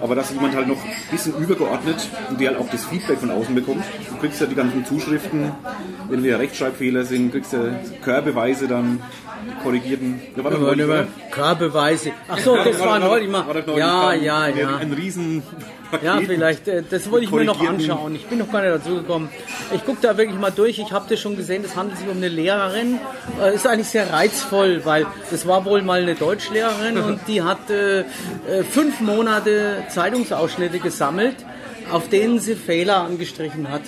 [0.00, 3.30] aber dass jemand halt noch ein bisschen übergeordnet und der halt auch das Feedback von
[3.30, 3.84] außen bekommt.
[4.10, 5.52] Du kriegst ja die ganzen Zuschriften,
[6.08, 9.00] wenn wir Rechtschreibfehler sind, kriegst du Körbeweise dann
[9.62, 10.20] korrigierten.
[10.36, 12.12] Da war doch ja, Körbeweise.
[12.28, 13.46] Ach so, das war heute immer.
[13.76, 14.76] Ja, ja, ja.
[14.76, 15.42] Ein riesen
[16.02, 16.68] ja, vielleicht.
[16.68, 18.14] Äh, das wollte ich mir noch anschauen.
[18.14, 19.28] Ich bin noch gar nicht dazu gekommen.
[19.72, 20.78] Ich gucke da wirklich mal durch.
[20.78, 21.62] Ich habe das schon gesehen.
[21.62, 22.87] Das handelt sich um eine Lehrerin.
[23.40, 27.70] Äh, ist eigentlich sehr reizvoll, weil das war wohl mal eine Deutschlehrerin und die hat
[27.70, 28.04] äh, äh,
[28.68, 31.36] fünf Monate Zeitungsausschnitte gesammelt,
[31.90, 33.82] auf denen sie Fehler angestrichen hat.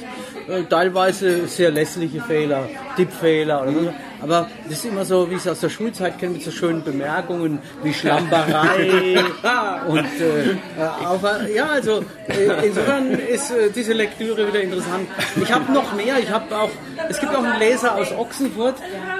[0.49, 3.93] Äh, teilweise sehr lässliche Fehler, Tippfehler oder so.
[4.23, 6.85] Aber das ist immer so, wie ich es aus der Schulzeit kenne, mit so schönen
[6.85, 9.19] Bemerkungen wie Schlamperei
[9.89, 10.57] und äh,
[11.07, 11.23] auch,
[11.55, 15.09] ja, also äh, insofern ist äh, diese Lektüre wieder interessant.
[15.43, 16.71] Ich habe noch mehr, ich habe auch,
[17.09, 18.75] es gibt auch einen Leser aus Ochsenfurt,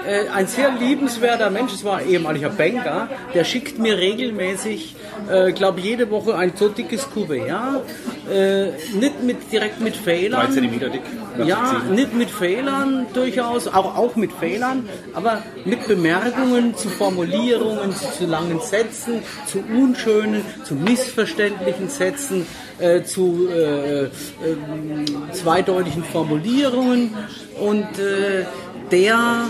[0.05, 4.95] äh, ein sehr liebenswerter Mensch, es war ein ehemaliger Banker, der schickt mir regelmäßig,
[5.31, 7.47] äh, glaube jede Woche ein so dickes Kuvert
[8.29, 10.47] äh, nicht mit, direkt mit Fehlern.
[10.47, 11.01] 3 cm dick.
[11.45, 18.11] Ja, nicht mit Fehlern durchaus, auch, auch mit Fehlern, aber mit Bemerkungen zu Formulierungen, zu,
[18.11, 22.45] zu langen Sätzen, zu unschönen, zu missverständlichen Sätzen,
[22.79, 24.09] äh, zu äh, äh,
[25.31, 27.15] zweideutigen Formulierungen
[27.59, 28.45] und äh,
[28.91, 29.45] der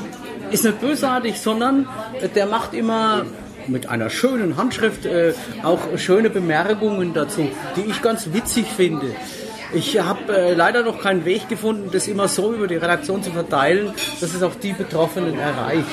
[0.51, 1.87] ist nicht bösartig, sondern
[2.35, 3.25] der macht immer
[3.67, 9.15] mit einer schönen Handschrift äh, auch schöne Bemerkungen dazu, die ich ganz witzig finde.
[9.73, 13.31] Ich habe äh, leider noch keinen Weg gefunden, das immer so über die Redaktion zu
[13.31, 15.85] verteilen, dass es auch die Betroffenen erreicht.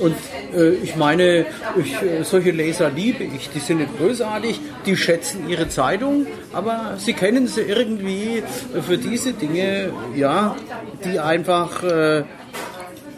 [0.00, 0.16] Und
[0.54, 3.50] äh, ich meine, ich, äh, solche Leser liebe ich.
[3.50, 8.42] Die sind nicht bösartig, die schätzen ihre Zeitung, aber sie kennen sie irgendwie
[8.86, 10.56] für diese Dinge, ja,
[11.04, 12.24] die einfach, äh,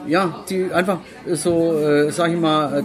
[0.07, 2.83] ja, die einfach so, äh, sag ich mal, äh,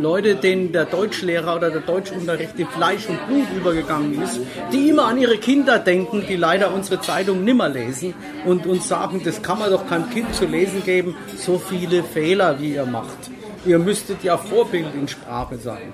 [0.00, 4.40] Leute, denen der Deutschlehrer oder der Deutschunterricht in Fleisch und Blut übergegangen ist,
[4.72, 9.22] die immer an ihre Kinder denken, die leider unsere Zeitung nimmer lesen und uns sagen,
[9.24, 13.30] das kann man doch keinem Kind zu lesen geben, so viele Fehler, wie ihr macht.
[13.64, 15.92] Ihr müsstet ja Vorbild in Sprache sein.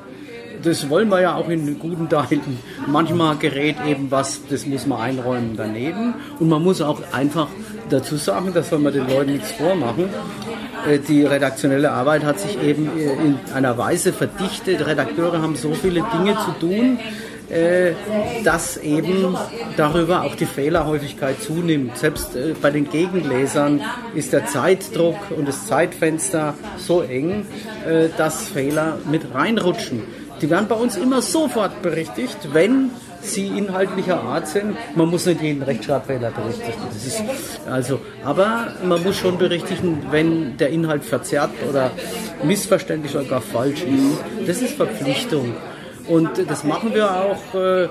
[0.63, 2.59] Das wollen wir ja auch in guten Teilen.
[2.87, 6.15] Manchmal gerät eben was, das muss man einräumen daneben.
[6.39, 7.49] Und man muss auch einfach
[7.91, 10.09] dazu sagen, das soll man den Leuten nichts vormachen.
[10.89, 14.87] Äh, Die redaktionelle Arbeit hat sich eben äh, in einer Weise verdichtet.
[14.87, 16.99] Redakteure haben so viele Dinge zu tun,
[17.51, 17.93] äh,
[18.45, 19.37] dass eben
[19.77, 21.99] darüber auch die Fehlerhäufigkeit zunimmt.
[21.99, 22.31] Selbst
[22.63, 23.81] bei den Gegenlesern
[24.15, 27.47] ist der Zeitdruck und das Zeitfenster so eng,
[28.17, 30.03] dass Fehler mit reinrutschen.
[30.41, 32.91] Die werden bei uns immer sofort berichtigt, wenn
[33.23, 34.77] sie inhaltlicher Art sind.
[34.95, 36.89] Man muss nicht jeden Rechtschreibfehler berichtigen.
[36.95, 37.23] Ist
[37.71, 41.91] also, aber man muss schon berichtigen, wenn der Inhalt verzerrt oder
[42.43, 44.49] missverständlich oder gar falsch ist.
[44.49, 45.55] Das ist Verpflichtung.
[46.09, 47.55] Und das machen wir auch.
[47.55, 47.89] Äh,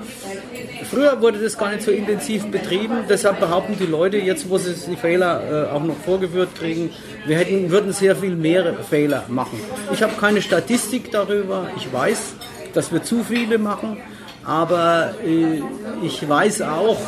[0.90, 4.74] früher wurde das gar nicht so intensiv betrieben, deshalb behaupten die Leute, jetzt wo sie
[4.90, 6.90] die Fehler äh, auch noch vorgeführt kriegen,
[7.26, 9.60] wir hätten, würden sehr viel mehr Fehler machen.
[9.94, 12.34] Ich habe keine Statistik darüber, ich weiß,
[12.74, 13.98] dass wir zu viele machen,
[14.44, 15.62] aber äh,
[16.04, 17.00] ich weiß auch,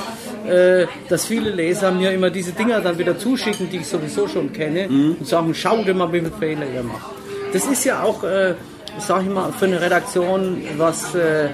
[0.47, 4.51] äh, dass viele Leser mir immer diese Dinger dann wieder zuschicken, die ich sowieso schon
[4.53, 4.87] kenne,
[5.19, 7.11] und sagen, schau dir mal, wie viele Fehler ihr macht.
[7.53, 8.55] Das ist ja auch, äh,
[8.99, 11.49] sag ich mal, für eine Redaktion was äh,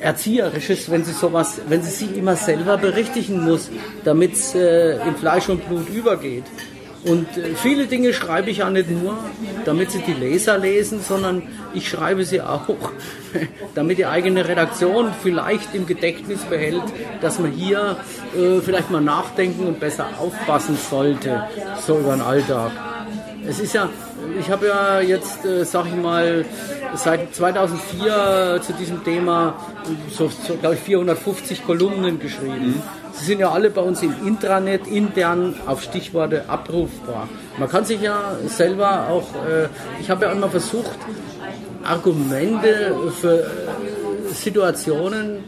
[0.00, 3.70] Erzieherisches, wenn sie sowas, wenn sie sich immer selber berichtigen muss,
[4.04, 6.44] damit es äh, in Fleisch und Blut übergeht.
[7.04, 9.16] Und äh, viele Dinge schreibe ich ja nicht nur,
[9.64, 11.42] damit sie die Leser lesen, sondern
[11.74, 12.62] ich schreibe sie auch,
[13.74, 16.82] damit die eigene Redaktion vielleicht im Gedächtnis behält,
[17.20, 17.96] dass man hier
[18.34, 21.44] äh, vielleicht mal nachdenken und besser aufpassen sollte,
[21.86, 22.72] so über den Alltag.
[23.46, 23.90] Es ist ja,
[24.40, 26.46] ich habe ja jetzt, äh, sag ich mal,
[26.94, 29.54] seit 2004 zu diesem Thema
[30.10, 32.82] so, so glaube ich, 450 Kolumnen geschrieben.
[33.14, 37.28] Sie sind ja alle bei uns im Intranet intern auf Stichworte abrufbar.
[37.58, 39.68] Man kann sich ja selber auch, äh,
[40.00, 40.98] ich habe ja immer versucht,
[41.84, 43.44] Argumente für äh,
[44.32, 45.44] Situationen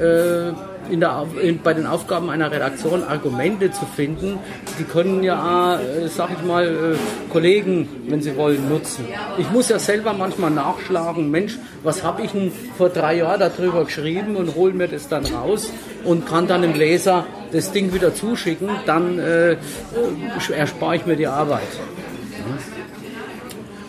[0.00, 0.52] äh,
[0.90, 4.38] in der, in, bei den Aufgaben einer Redaktion Argumente zu finden,
[4.78, 9.04] die können ja, äh, sag ich mal, äh, Kollegen, wenn sie wollen, nutzen.
[9.38, 13.84] Ich muss ja selber manchmal nachschlagen, Mensch, was habe ich denn vor drei Jahren darüber
[13.84, 15.70] geschrieben und hole mir das dann raus
[16.04, 19.56] und kann dann dem Leser das Ding wieder zuschicken, dann äh,
[20.54, 21.62] erspare ich mir die Arbeit.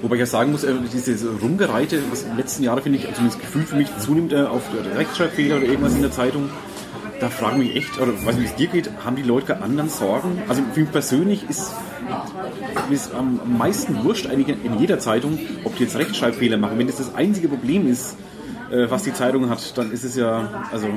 [0.01, 3.07] Wobei ich ja sagen muss, äh, dieses Rumgereite, was in den letzten Jahren, finde ich,
[3.07, 4.63] also das Gefühl für mich zunimmt äh, auf
[4.95, 6.49] Rechtschreibfehler oder irgendwas in der Zeitung,
[7.21, 9.61] da fragen mich echt, oder weiß nicht, wie es dir geht, haben die Leute keine
[9.63, 10.41] anderen Sorgen?
[10.49, 11.71] Also für mich persönlich ist
[12.89, 16.77] mir ist am meisten wurscht eigentlich in jeder Zeitung, ob die jetzt Rechtschreibfehler machen.
[16.77, 18.17] Wenn das das einzige Problem ist,
[18.71, 20.87] äh, was die Zeitung hat, dann ist es ja, also...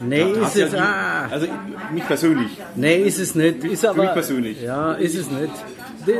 [0.00, 1.28] Nee, da- da ist es, die, ah.
[1.30, 1.46] Also
[1.92, 2.48] mich persönlich.
[2.76, 3.62] Nee, ist es nicht.
[3.64, 4.60] Ist aber, mich persönlich.
[4.62, 5.52] Ja, ist es nicht.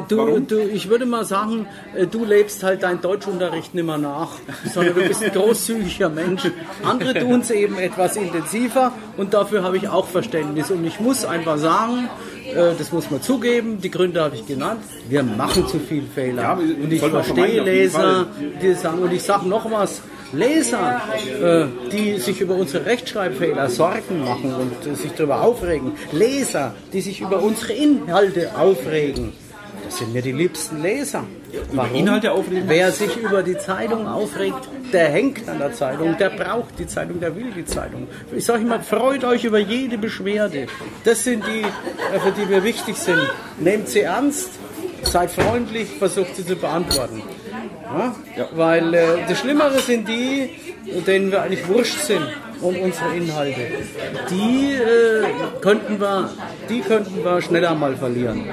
[0.08, 1.66] Du, du, ich würde mal sagen,
[1.96, 4.30] äh, du lebst halt deinen Deutschunterricht nicht mehr nach,
[4.72, 6.42] sondern du bist ein großzügiger Mensch.
[6.82, 10.70] Andere tun es eben etwas intensiver und dafür habe ich auch Verständnis.
[10.70, 12.08] Und ich muss einfach sagen,
[12.46, 16.42] äh, das muss man zugeben, die Gründe habe ich genannt, wir machen zu viel Fehler.
[16.42, 18.26] Ja, und ich verstehe Leser,
[18.62, 21.00] die sagen, und ich sage noch was, Leser,
[21.40, 25.92] äh, die sich über unsere Rechtschreibfehler Sorgen machen und äh, sich darüber aufregen.
[26.12, 29.32] Leser, die sich über unsere Inhalte aufregen.
[29.84, 31.24] Das sind mir die liebsten Leser.
[31.72, 31.94] Warum?
[31.94, 32.64] Inhalte aufregen?
[32.66, 37.20] Wer sich über die Zeitung aufregt, der hängt an der Zeitung, der braucht die Zeitung,
[37.20, 38.08] der will die Zeitung.
[38.34, 40.66] Ich sage immer, freut euch über jede Beschwerde.
[41.04, 41.64] Das sind die,
[42.18, 43.20] für die wir wichtig sind.
[43.58, 44.50] Nehmt sie ernst,
[45.02, 47.22] seid freundlich, versucht sie zu beantworten.
[47.84, 48.14] Ja?
[48.52, 50.50] Weil äh, das Schlimmere sind die,
[51.06, 52.26] denen wir eigentlich wurscht sind
[52.60, 53.60] um unsere Inhalte.
[54.30, 56.30] Die, äh, könnten wir,
[56.68, 58.44] die könnten wir schneller mal verlieren.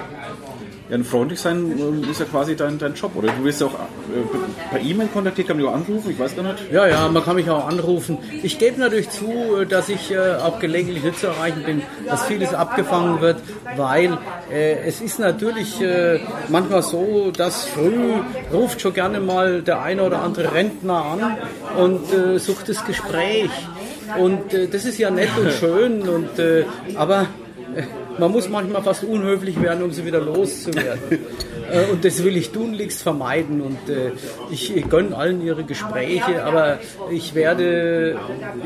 [0.91, 3.29] Ja, und freundlich sein äh, ist ja quasi dein, dein Job, oder?
[3.31, 6.43] Du wirst ja auch äh, per E-Mail kontaktiert, kann man auch anrufen, ich weiß gar
[6.43, 6.69] nicht.
[6.69, 8.17] Ja, ja, man kann mich auch anrufen.
[8.43, 12.25] Ich gebe natürlich zu, äh, dass ich äh, auch gelegentlich nicht zu erreichen bin, dass
[12.25, 13.37] vieles abgefangen wird,
[13.77, 14.17] weil
[14.51, 16.19] äh, es ist natürlich äh,
[16.49, 18.15] manchmal so, dass früh
[18.51, 21.37] ruft schon gerne mal der eine oder andere Rentner an
[21.81, 23.49] und äh, sucht das Gespräch.
[24.19, 26.31] Und das ist ja nett und schön, und,
[26.97, 27.27] aber
[28.17, 31.01] man muss manchmal fast unhöflich werden, um sie wieder loszuwerden.
[31.71, 33.61] Äh, und das will ich tunlichst vermeiden.
[33.61, 34.11] Und äh,
[34.49, 38.17] ich gönne allen ihre Gespräche, aber ich werde,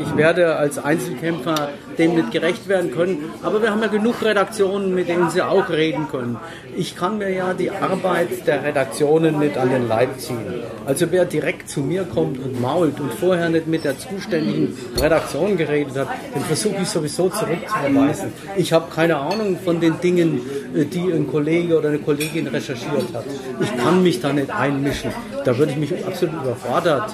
[0.01, 3.31] ich werde als Einzelkämpfer dem nicht gerecht werden können.
[3.43, 6.37] Aber wir haben ja genug Redaktionen, mit denen sie auch reden können.
[6.75, 10.63] Ich kann mir ja die Arbeit der Redaktionen nicht an den Leib ziehen.
[10.85, 15.57] Also wer direkt zu mir kommt und mault und vorher nicht mit der zuständigen Redaktion
[15.57, 18.31] geredet hat, den versuche ich sowieso zurückzuverweisen.
[18.57, 20.41] Ich habe keine Ahnung von den Dingen,
[20.75, 23.25] äh, die ein Kollege oder eine Kollegin recherchiert hat.
[23.61, 25.11] Ich kann mich da nicht einmischen.
[25.43, 27.13] Da würde ich mich absolut überfordert.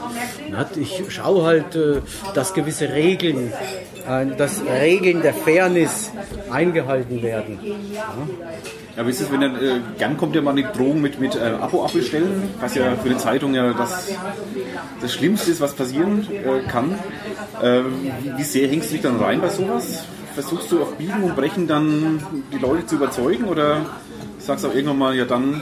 [0.75, 2.01] Ich schaue halt, äh,
[2.33, 3.51] dass gewisse Regeln,
[4.07, 6.11] äh, dass Regeln der Fairness
[6.51, 7.59] eingehalten werden.
[8.97, 11.35] Ja, wie ist es, wenn er, äh, gern kommt ja mal eine Drohung mit, mit
[11.35, 14.09] äh, Abo abbestellen, was ja für eine Zeitung ja das,
[15.01, 16.95] das Schlimmste ist, was passieren äh, kann.
[17.61, 17.81] Äh,
[18.37, 20.03] wie sehr hängst du dich dann rein bei sowas?
[20.33, 22.21] Versuchst du auf Biegen und Brechen dann
[22.53, 23.85] die Leute zu überzeugen oder
[24.51, 25.61] sagst auch irgendwann mal, ja dann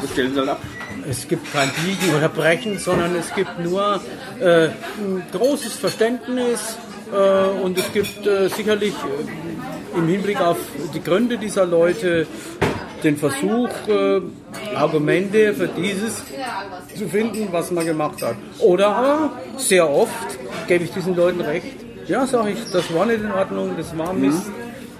[0.00, 0.62] bestellen sie halt ab?
[1.08, 4.00] Es gibt kein Biegen oder Brechen, sondern es gibt nur
[4.40, 6.78] äh, ein großes Verständnis
[7.12, 10.56] äh, und es gibt äh, sicherlich äh, im Hinblick auf
[10.94, 12.26] die Gründe dieser Leute
[13.04, 14.20] den Versuch, äh,
[14.74, 16.24] Argumente für dieses
[16.96, 18.36] zu finden, was man gemacht hat.
[18.60, 21.76] Oder aber sehr oft gebe ich diesen Leuten recht.
[22.08, 24.50] Ja, sage ich, das war nicht in Ordnung, das war Mist.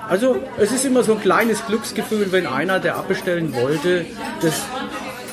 [0.08, 4.06] Also es ist immer so ein kleines Glücksgefühl, wenn einer, der abbestellen wollte,
[4.40, 4.54] das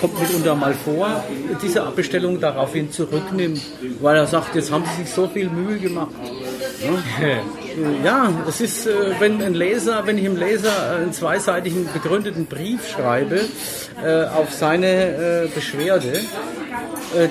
[0.01, 1.24] kommt mitunter mal vor,
[1.61, 3.61] diese Abbestellung daraufhin zurücknimmt,
[4.01, 6.11] weil er sagt, jetzt haben sie sich so viel Mühe gemacht.
[8.03, 12.88] Ja, es ist, äh, wenn ein Leser, wenn ich dem Leser einen zweiseitigen begründeten Brief
[12.88, 13.39] schreibe
[14.03, 16.19] äh, auf seine äh, Beschwerde,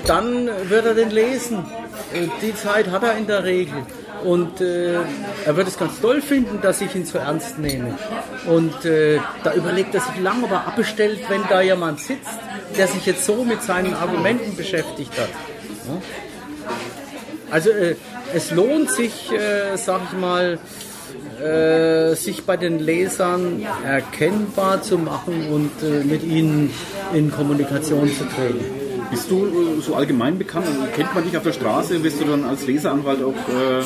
[0.05, 1.65] dann wird er den lesen.
[2.41, 3.85] Die Zeit hat er in der Regel.
[4.23, 4.93] Und äh,
[5.45, 7.97] er wird es ganz toll finden, dass ich ihn so ernst nehme.
[8.47, 12.39] Und äh, da überlegt er sich lange, ob abbestellt, wenn da jemand sitzt,
[12.77, 15.29] der sich jetzt so mit seinen Argumenten beschäftigt hat.
[15.87, 16.01] Ja?
[17.51, 17.95] Also äh,
[18.33, 20.57] es lohnt sich, äh, sag ich mal,
[21.41, 26.73] äh, sich bei den Lesern erkennbar zu machen und äh, mit ihnen
[27.13, 28.82] in Kommunikation zu treten.
[29.13, 30.65] Bist du äh, so allgemein bekannt?
[30.65, 31.99] Also kennt man dich auf der Straße?
[31.99, 33.83] Bist du dann als Leseranwalt auch äh,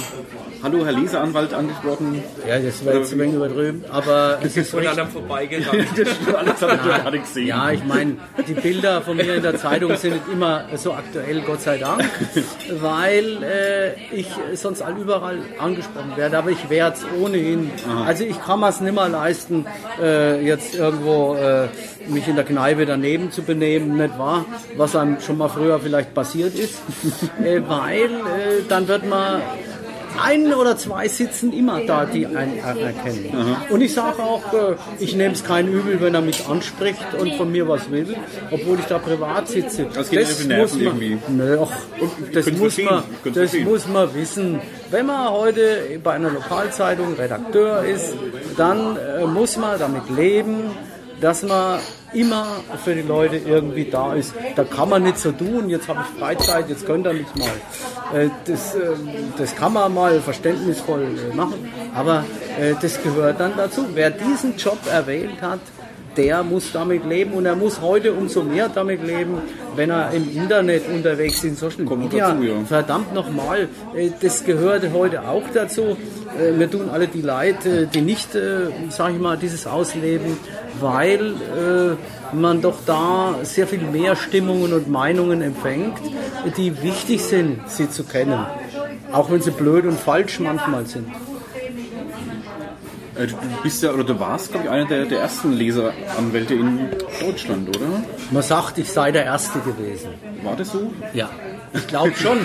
[0.68, 2.22] Hallo, Herr Leseranwalt angesprochen.
[2.46, 5.88] Ja, das war jetzt ein wenig überdrüben, aber es ist von einem vorbeigegangen.
[5.96, 7.48] das hat gerade gesehen.
[7.48, 11.40] Ja, ich meine, die Bilder von mir in der Zeitung sind nicht immer so aktuell,
[11.44, 12.04] Gott sei Dank,
[12.82, 17.72] weil äh, ich sonst überall angesprochen werde, aber ich werde es ohnehin.
[17.90, 18.04] Aha.
[18.04, 19.66] Also ich kann mir es nicht mehr leisten,
[20.02, 21.70] äh, jetzt irgendwo äh,
[22.10, 24.44] mich in der Kneipe daneben zu benehmen, nicht wahr?
[24.76, 26.76] Was einem schon mal früher vielleicht passiert ist,
[27.42, 29.42] äh, weil äh, dann wird man
[30.20, 33.30] ein oder zwei sitzen immer da, die einen erkennen.
[33.34, 33.66] Aha.
[33.70, 37.34] Und ich sage auch, äh, ich nehme es kein Übel, wenn er mich anspricht und
[37.34, 38.16] von mir was will,
[38.52, 39.88] obwohl ich da privat sitze.
[39.94, 41.18] Das, geht das muss man, irgendwie.
[41.30, 41.72] Ne, ach,
[42.34, 43.04] das, muss man,
[43.34, 44.60] das muss man wissen.
[44.90, 48.14] Wenn man heute bei einer Lokalzeitung Redakteur ist,
[48.56, 50.72] dann äh, muss man damit leben,
[51.22, 51.80] dass man
[52.14, 52.46] immer
[52.84, 54.34] für die Leute irgendwie da ist.
[54.56, 58.20] Da kann man nicht so tun, jetzt habe ich Freizeit, jetzt könnt ihr mich mal.
[58.20, 62.24] Äh, das, ähm, das kann man mal verständnisvoll äh, machen, aber
[62.60, 63.86] äh, das gehört dann dazu.
[63.94, 65.60] Wer diesen Job erwählt hat,
[66.16, 69.40] der muss damit leben und er muss heute umso mehr damit leben,
[69.76, 72.32] wenn er im Internet unterwegs ist, in Social Media.
[72.32, 72.54] Dazu, ja.
[72.66, 73.70] Verdammt nochmal,
[74.20, 75.96] das gehört heute auch dazu.
[76.38, 78.30] Wir tun alle die Leid, die nicht,
[78.90, 80.38] sag ich mal, dieses ausleben,
[80.80, 81.98] weil
[82.34, 85.98] man doch da sehr viel mehr Stimmungen und Meinungen empfängt,
[86.58, 88.46] die wichtig sind, sie zu kennen.
[89.12, 91.08] Auch wenn sie blöd und falsch manchmal sind.
[93.18, 96.90] Äh, du bist ja, oder du warst, glaube ich, einer der, der ersten Leseranwälte in
[97.20, 98.04] Deutschland, oder?
[98.32, 100.10] Man sagt, ich sei der Erste gewesen.
[100.44, 100.92] War das so?
[101.14, 101.30] Ja.
[101.74, 102.40] Ich glaube schon.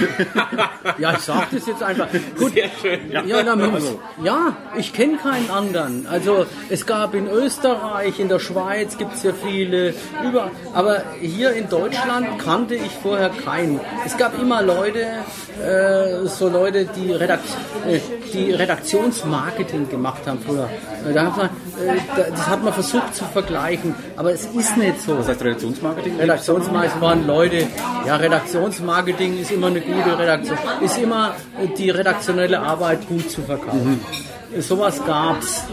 [0.99, 2.09] ja, ich sage das jetzt einfach.
[2.39, 2.55] Gut.
[2.55, 3.11] Sehr schön.
[3.11, 6.07] Ja, ja, man muss, ja ich kenne keinen anderen.
[6.07, 9.95] Also es gab in Österreich, in der Schweiz gibt es ja viele,
[10.25, 13.81] über, aber hier in Deutschland kannte ich vorher keinen.
[14.05, 15.07] Es gab immer Leute,
[15.62, 17.45] äh, so Leute, die, Redakt
[17.87, 18.01] äh,
[18.33, 20.68] die Redaktionsmarketing gemacht haben früher.
[21.09, 25.01] Äh, da hat man, äh, das hat man versucht zu vergleichen, aber es ist nicht
[25.01, 25.19] so.
[25.19, 26.19] Was heißt Redaktionsmarketing?
[26.19, 27.67] Redaktionsmarketing waren Leute,
[28.07, 31.35] ja, Redaktionsmarketing ist immer eine gute Redaktion, ist immer
[31.77, 34.01] die redaktionelle Arbeit gut zu verkaufen.
[34.59, 35.65] Sowas gab es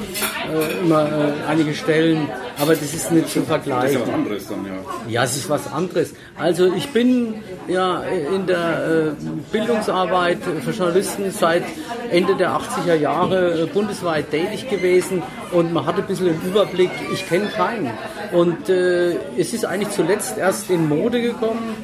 [0.51, 3.99] äh, immer äh, einige Stellen, aber das ist nicht zu Das ist vergleichen.
[3.99, 4.71] ja was anderes dann, ja.
[5.09, 6.13] Ja, es ist was anderes.
[6.37, 7.35] Also ich bin
[7.67, 11.63] ja in der äh, Bildungsarbeit für Journalisten seit
[12.11, 15.21] Ende der 80er Jahre äh, bundesweit tätig gewesen
[15.51, 16.91] und man hat ein bisschen einen Überblick.
[17.13, 17.91] Ich kenne keinen.
[18.31, 21.75] Und äh, es ist eigentlich zuletzt erst in Mode gekommen.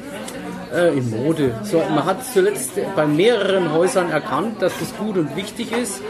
[0.74, 1.54] Äh, in Mode.
[1.62, 6.00] So, man hat zuletzt bei mehreren Häusern erkannt, dass das gut und wichtig ist,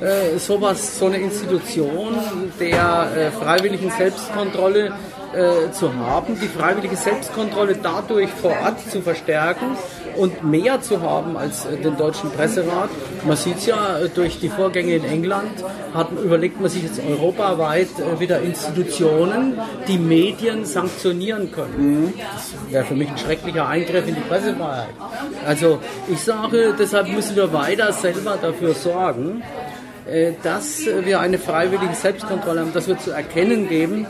[0.00, 2.14] äh, sowas, so eine Institution
[2.60, 4.92] der äh, freiwilligen Selbstkontrolle
[5.34, 9.76] äh, zu haben, die freiwillige Selbstkontrolle dadurch vor Ort zu verstärken
[10.16, 12.90] und mehr zu haben als äh, den deutschen Presserat.
[13.26, 17.00] Man sieht es ja äh, durch die Vorgänge in England, hat, überlegt man sich jetzt
[17.00, 22.14] europaweit äh, wieder Institutionen, die Medien sanktionieren können.
[22.16, 24.88] Das wäre für mich ein schrecklicher Eingriff in die Pressefreiheit.
[25.46, 29.42] Also ich sage, deshalb müssen wir weiter selber dafür sorgen,
[30.42, 34.06] dass wir eine freiwillige Selbstkontrolle haben, dass wir zu erkennen geben,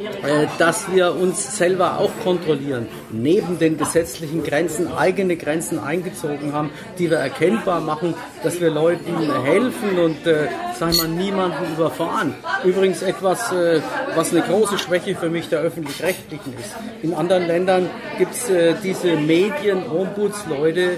[0.00, 6.70] äh, dass wir uns selber auch kontrollieren, neben den gesetzlichen Grenzen eigene Grenzen eingezogen haben,
[6.98, 12.34] die wir erkennbar machen, dass wir Leuten helfen und äh, sagen wir, niemanden überfahren.
[12.64, 13.82] Übrigens etwas, äh,
[14.14, 16.74] was eine große Schwäche für mich der öffentlich-rechtlichen ist.
[17.02, 20.96] In anderen Ländern gibt es äh, diese Medien-Ombudsleute,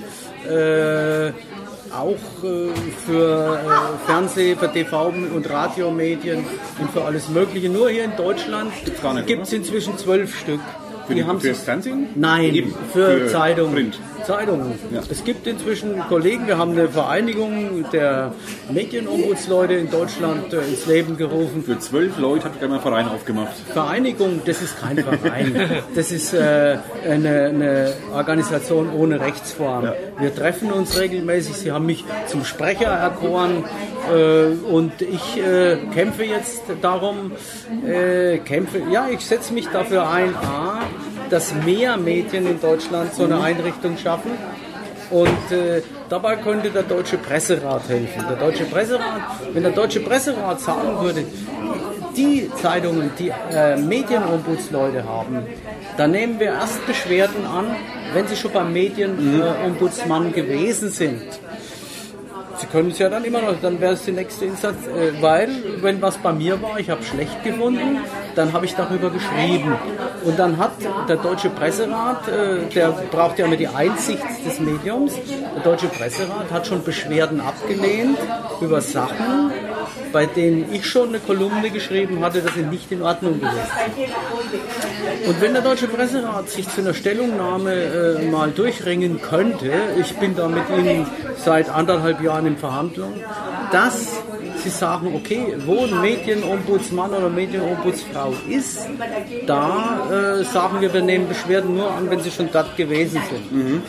[0.48, 1.32] äh,
[1.94, 2.70] auch äh,
[3.06, 6.44] für äh, Fernseh, für TV und Radiomedien
[6.78, 7.68] und für alles Mögliche.
[7.68, 8.72] Nur hier in Deutschland
[9.26, 10.60] gibt es inzwischen zwölf Stück.
[11.06, 12.08] Für, die, fürs Fernsehen?
[12.14, 13.92] Nein, Eben, für, für Zeitungen.
[14.24, 14.72] Zeitungen.
[14.92, 15.00] Ja.
[15.10, 18.32] Es gibt inzwischen Kollegen, wir haben eine Vereinigung der
[18.70, 21.64] Medienombudsleute in Deutschland äh, ins Leben gerufen.
[21.64, 23.52] Für zwölf Leute hat gerade mal einen Verein aufgemacht.
[23.72, 25.82] Vereinigung, das ist kein Verein.
[25.94, 26.78] Das ist äh,
[27.08, 29.84] eine, eine Organisation ohne Rechtsform.
[29.84, 29.94] Ja.
[30.18, 31.54] Wir treffen uns regelmäßig.
[31.56, 33.64] Sie haben mich zum Sprecher erkoren
[34.10, 37.32] äh, und ich äh, kämpfe jetzt darum,
[37.86, 40.80] äh, kämpfe, ja, ich setze mich dafür ein, A,
[41.30, 44.32] dass mehr Medien in Deutschland so eine Einrichtung schaffen.
[45.10, 48.24] Und äh, dabei könnte der Deutsche Presserat helfen.
[48.28, 49.20] Der Deutsche Presserat,
[49.52, 51.24] wenn der Deutsche Presserat sagen würde,
[52.16, 55.46] die Zeitungen, die äh, Medienombudsleute haben,
[55.96, 57.76] da nehmen wir erst Beschwerden an,
[58.14, 61.22] wenn sie schon beim Medienombudsmann gewesen sind.
[62.58, 65.50] Sie können es ja dann immer noch, dann wäre es die nächste Instanz, äh, weil
[65.82, 67.98] wenn was bei mir war, ich habe schlecht gefunden,
[68.34, 69.76] dann habe ich darüber geschrieben.
[70.24, 70.72] Und dann hat
[71.08, 75.14] der Deutsche Presserat, äh, der braucht ja immer die Einsicht des Mediums,
[75.56, 78.18] der Deutsche Presserat hat schon Beschwerden abgelehnt
[78.60, 79.52] über Sachen,
[80.12, 83.54] bei denen ich schon eine Kolumne geschrieben hatte, dass sie nicht in Ordnung gewesen
[83.86, 85.28] sind.
[85.28, 90.36] Und wenn der Deutsche Presserat sich zu einer Stellungnahme äh, mal durchringen könnte, ich bin
[90.36, 91.06] da mit Ihnen
[91.36, 93.20] seit anderthalb Jahren in Verhandlungen,
[93.72, 94.21] dass
[94.62, 98.86] Sie sagen, okay, wo ein Medienombudsmann oder Medienombudsfrau ist,
[99.46, 103.82] da äh, sagen wir, wir nehmen Beschwerden nur an, wenn sie schon dort gewesen sind.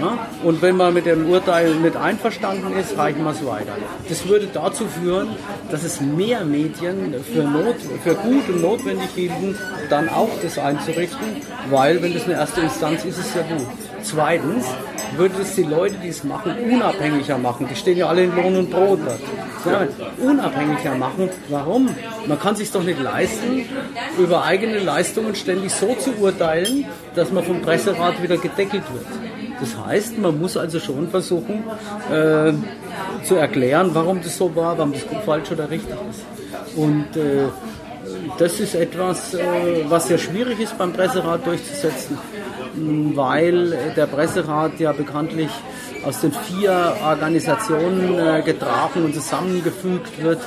[0.00, 0.18] Ja?
[0.42, 3.72] Und wenn man mit dem Urteil nicht einverstanden ist, reichen wir es weiter.
[4.08, 5.28] Das würde dazu führen,
[5.70, 9.56] dass es mehr Medien für, Not, für gut und notwendig hielten,
[9.88, 13.66] dann auch das einzurichten, weil wenn das eine erste Instanz ist, ist es ja gut.
[14.06, 14.66] Zweitens
[15.16, 17.66] würde es die Leute, die es machen, unabhängiger machen.
[17.68, 19.20] Die stehen ja alle in Lohn und Brot dort.
[19.64, 19.88] Ja,
[20.24, 21.28] unabhängiger machen.
[21.48, 21.88] Warum?
[22.26, 23.64] Man kann sich doch nicht leisten,
[24.18, 26.84] über eigene Leistungen ständig so zu urteilen,
[27.14, 29.06] dass man vom Presserat wieder gedeckelt wird.
[29.60, 31.64] Das heißt, man muss also schon versuchen
[32.10, 32.52] äh,
[33.24, 36.76] zu erklären, warum das so war, warum das falsch oder richtig ist.
[36.76, 37.48] Und äh,
[38.38, 42.18] das ist etwas, äh, was sehr schwierig ist beim Presserat durchzusetzen,
[43.14, 45.50] weil der Presserat ja bekanntlich
[46.04, 50.40] aus den vier Organisationen äh, getragen und zusammengefügt wird,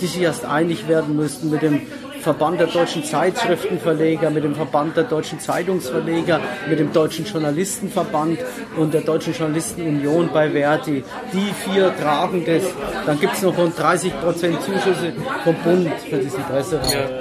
[0.00, 1.82] die sich erst einig werden müssten mit dem
[2.26, 8.40] Verband der deutschen Zeitschriftenverleger, mit dem Verband der deutschen Zeitungsverleger, mit dem deutschen Journalistenverband
[8.76, 11.04] und der deutschen Journalistenunion bei Verdi.
[11.32, 12.64] Die vier tragen das.
[13.06, 15.12] Dann gibt es noch rund 30 Prozent Zuschüsse
[15.44, 17.12] vom Bund für diesen Presserat.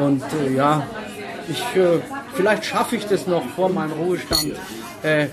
[0.00, 0.82] Und äh, ja,
[1.48, 2.00] ich äh,
[2.38, 4.52] vielleicht schaffe ich das noch vor meinem Ruhestand.
[5.02, 5.26] Äh,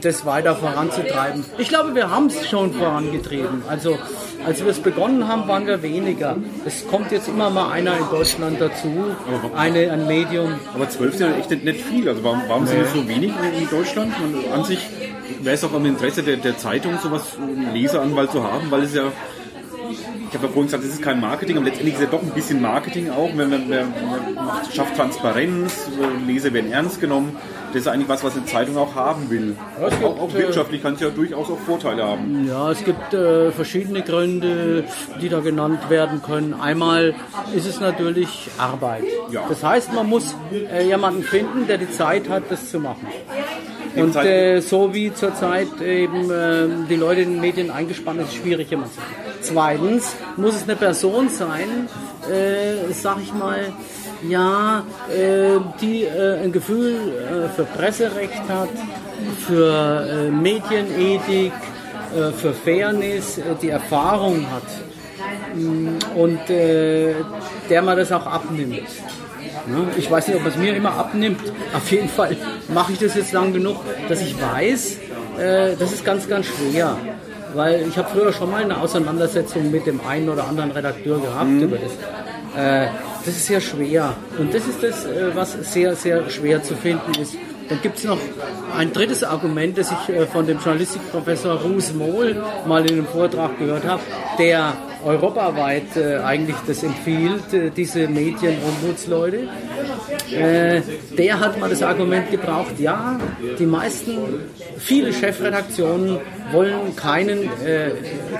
[0.00, 1.44] das weiter voranzutreiben.
[1.58, 3.62] Ich glaube, wir haben es schon vorangetrieben.
[3.68, 3.98] Also
[4.46, 6.36] als wir es begonnen haben, waren wir weniger.
[6.64, 8.88] Es kommt jetzt immer mal einer in Deutschland dazu,
[9.56, 10.54] eine, ein Medium.
[10.72, 12.08] Aber zwölf sind ja echt nicht, nicht viel.
[12.08, 14.12] Also warum, warum sind es so wenig in Deutschland?
[14.20, 14.78] Man, an sich
[15.40, 18.94] wäre es auch im Interesse der, der Zeitung, sowas einen Leseranwalt zu haben, weil es
[18.94, 19.10] ja
[19.92, 22.22] ich habe ja vorhin gesagt, es ist kein Marketing, aber letztendlich ist es ja doch
[22.22, 23.32] ein bisschen Marketing auch.
[23.34, 23.92] Man, man, man
[24.72, 25.88] schafft Transparenz,
[26.26, 27.36] Leser werden ernst genommen.
[27.72, 29.56] Das ist eigentlich was, was eine Zeitung auch haben will.
[29.80, 32.46] Ja, gibt, auch, auch, wirtschaftlich kann es ja durchaus auch Vorteile haben.
[32.46, 34.84] Ja, es gibt äh, verschiedene Gründe,
[35.20, 36.54] die da genannt werden können.
[36.54, 37.14] Einmal
[37.54, 39.04] ist es natürlich Arbeit.
[39.30, 39.44] Ja.
[39.48, 43.06] Das heißt, man muss äh, jemanden finden, der die Zeit hat, das zu machen.
[43.94, 48.72] Und äh, so wie zurzeit eben äh, die Leute in den Medien eingespannt ist schwierig
[48.72, 49.00] immer zu
[49.42, 51.88] Zweitens muss es eine Person sein,
[52.30, 53.72] äh, sag ich mal,
[54.28, 58.68] ja, äh, die äh, ein Gefühl äh, für Presserecht hat,
[59.46, 61.52] für äh, Medienethik,
[62.14, 64.62] äh, für Fairness, äh, die Erfahrung hat
[65.54, 68.82] mm, und der man das auch abnimmt.
[69.96, 71.40] Ich weiß nicht, ob es mir immer abnimmt.
[71.74, 72.36] Auf jeden Fall
[72.68, 73.76] mache ich das jetzt lang genug,
[74.08, 74.98] dass ich weiß,
[75.78, 76.96] das ist ganz, ganz schwer.
[77.54, 81.48] Weil ich habe früher schon mal eine Auseinandersetzung mit dem einen oder anderen Redakteur gehabt
[81.48, 81.62] mhm.
[81.62, 81.92] über das.
[82.56, 82.88] Äh,
[83.24, 84.14] das ist sehr schwer.
[84.38, 87.36] Und das ist das, äh, was sehr, sehr schwer zu finden ist.
[87.68, 88.18] Dann gibt es noch
[88.76, 93.58] ein drittes Argument, das ich äh, von dem Journalistikprofessor Ruß Mohl mal in einem Vortrag
[93.58, 94.02] gehört habe,
[94.38, 99.48] der europaweit äh, eigentlich das empfiehlt, äh, diese Medienombudsleute.
[100.30, 100.82] Äh,
[101.16, 103.18] der hat mal das Argument gebraucht, ja,
[103.58, 104.18] die meisten,
[104.78, 106.18] viele Chefredaktionen
[106.52, 107.90] wollen keinen, äh,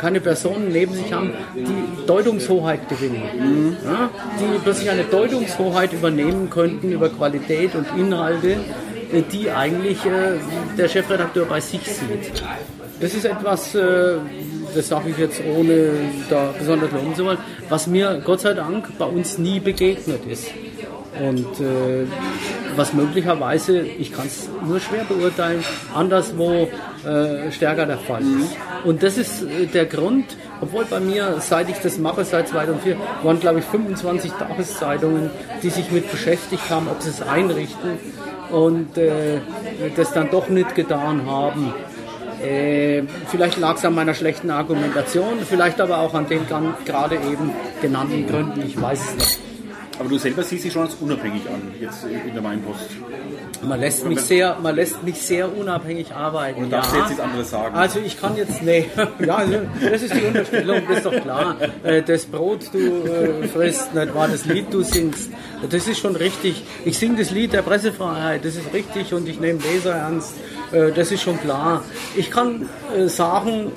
[0.01, 3.23] keine Personen neben sich haben, die Deutungshoheit gewinnen.
[3.39, 3.77] Mhm.
[3.85, 8.53] Ja, die plötzlich eine Deutungshoheit übernehmen könnten über Qualität und Inhalte,
[9.13, 10.39] äh, die eigentlich äh,
[10.79, 12.43] der Chefredakteur bei sich sieht.
[13.01, 13.77] Das ist etwas,
[14.75, 15.91] das sage ich jetzt ohne
[16.29, 20.49] da besonders loben zu wollen, was mir Gott sei Dank bei uns nie begegnet ist.
[21.21, 22.07] Und äh,
[22.75, 25.63] was möglicherweise, ich kann es nur schwer beurteilen,
[25.95, 26.69] anderswo
[27.05, 28.57] äh, stärker der Fall ist.
[28.85, 32.97] Und das ist äh, der Grund, obwohl bei mir, seit ich das mache, seit 2004,
[33.23, 35.31] waren glaube ich 25 Tageszeitungen,
[35.63, 37.99] die sich mit beschäftigt haben, ob sie es einrichten
[38.51, 39.41] und äh,
[39.97, 41.75] das dann doch nicht getan haben.
[42.43, 46.47] Äh, vielleicht lag es an meiner schlechten Argumentation, vielleicht aber auch an den
[46.85, 49.52] gerade eben genannten Gründen, ich weiß es nicht.
[50.03, 52.91] Aber du selber siehst dich schon als unabhängig an, jetzt in der Mainpost.
[53.63, 56.65] Man lässt mich sehr, man lässt mich sehr unabhängig arbeiten.
[56.65, 56.99] Und darfst ja.
[56.99, 57.77] jetzt nichts anderes sagen?
[57.77, 58.91] Also ich kann jetzt, nee,
[59.25, 61.57] ja, also, das ist die Unterstellung, das ist doch klar.
[61.85, 65.31] Äh, das Brot du äh, frisst, nicht wahr, das Lied du singst,
[65.71, 66.65] das ist schon richtig.
[66.85, 70.35] Ich singe das Lied der Pressefreiheit, das ist richtig und ich nehme Leser ernst,
[70.73, 71.85] äh, das ist schon klar.
[72.17, 72.69] Ich kann
[73.07, 73.71] sagen,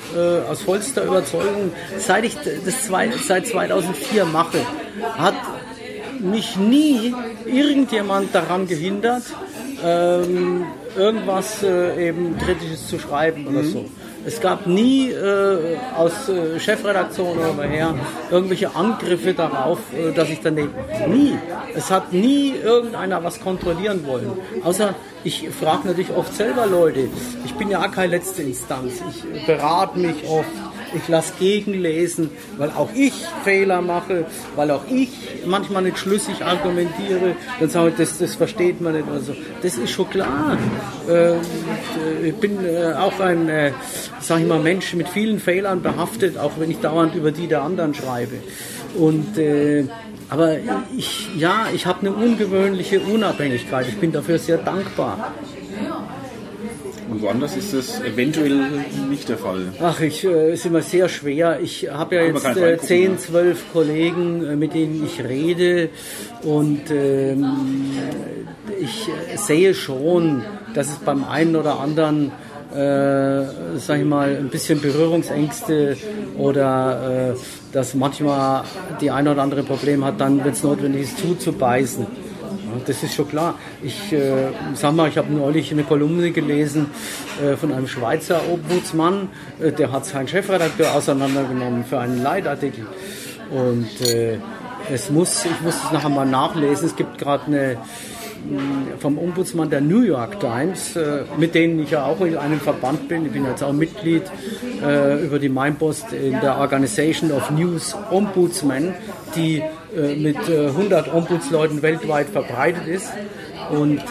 [0.49, 4.57] aus vollster Überzeugung, seit ich das zwei, seit 2004 mache,
[5.17, 5.35] hat
[6.19, 7.13] mich nie
[7.45, 9.23] irgendjemand daran gehindert,
[9.83, 10.65] ähm,
[10.97, 13.71] irgendwas äh, eben Kritisches zu schreiben oder mhm.
[13.71, 13.85] so.
[14.27, 17.93] Es gab nie äh, aus äh, Chefredaktion oder her
[18.31, 20.73] irgendwelche Angriffe darauf, äh, dass ich daneben.
[21.07, 21.37] Nie.
[21.75, 24.31] Es hat nie irgendeiner was kontrollieren wollen.
[24.63, 27.07] Außer ich frage natürlich oft selber Leute.
[27.45, 28.93] Ich bin ja keine letzte Instanz.
[29.11, 30.49] Ich berate mich oft
[30.93, 33.13] ich lasse gegenlesen, weil auch ich
[33.43, 34.25] Fehler mache,
[34.55, 35.09] weil auch ich
[35.45, 39.35] manchmal nicht schlüssig argumentiere, dann sage ich, das, das versteht man nicht oder so.
[39.61, 40.57] Das ist schon klar.
[41.09, 41.35] Äh,
[42.27, 43.71] ich bin äh, auch ein, äh,
[44.19, 47.61] sag ich mal, Mensch mit vielen Fehlern behaftet, auch wenn ich dauernd über die der
[47.61, 48.35] anderen schreibe.
[48.97, 49.85] Und äh,
[50.29, 50.57] aber
[50.97, 53.87] ich, ja, ich habe eine ungewöhnliche Unabhängigkeit.
[53.87, 55.33] Ich bin dafür sehr dankbar.
[57.15, 58.59] Und woanders ist das eventuell
[59.09, 59.67] nicht der Fall.
[59.81, 61.61] Ach, ich äh, ist immer sehr schwer.
[61.61, 65.87] Ich habe ja jetzt äh, 10, 12 Kollegen, äh, mit denen ich rede
[66.43, 67.45] und ähm,
[68.81, 70.43] ich äh, sehe schon,
[70.73, 72.33] dass es beim einen oder anderen
[72.73, 73.45] äh,
[73.77, 75.95] sag ich mal, ein bisschen Berührungsängste
[76.37, 77.35] oder äh,
[77.71, 78.65] dass manchmal
[78.99, 82.24] die eine oder andere Problem hat, dann, wenn es notwendig ist, zuzubeißen
[82.85, 83.55] das ist schon klar.
[83.83, 86.87] Ich äh, sag mal, ich habe neulich eine Kolumne gelesen
[87.43, 89.29] äh, von einem Schweizer Ombudsmann,
[89.61, 92.85] äh, der hat seinen Chefredakteur auseinandergenommen für einen Leitartikel.
[93.51, 94.39] Und äh,
[94.91, 97.77] es muss, ich muss es nachher mal nachlesen, es gibt gerade eine
[98.99, 103.07] vom Ombudsmann der New York Times, äh, mit denen ich ja auch in einem Verband
[103.07, 103.25] bin.
[103.25, 104.23] Ich bin jetzt auch Mitglied
[104.83, 108.93] äh, über die Mainpost in der Organization of News Ombudsmen,
[109.35, 109.61] die
[109.95, 113.11] äh, mit 100 Ombudsleuten weltweit verbreitet ist.
[113.71, 114.03] Und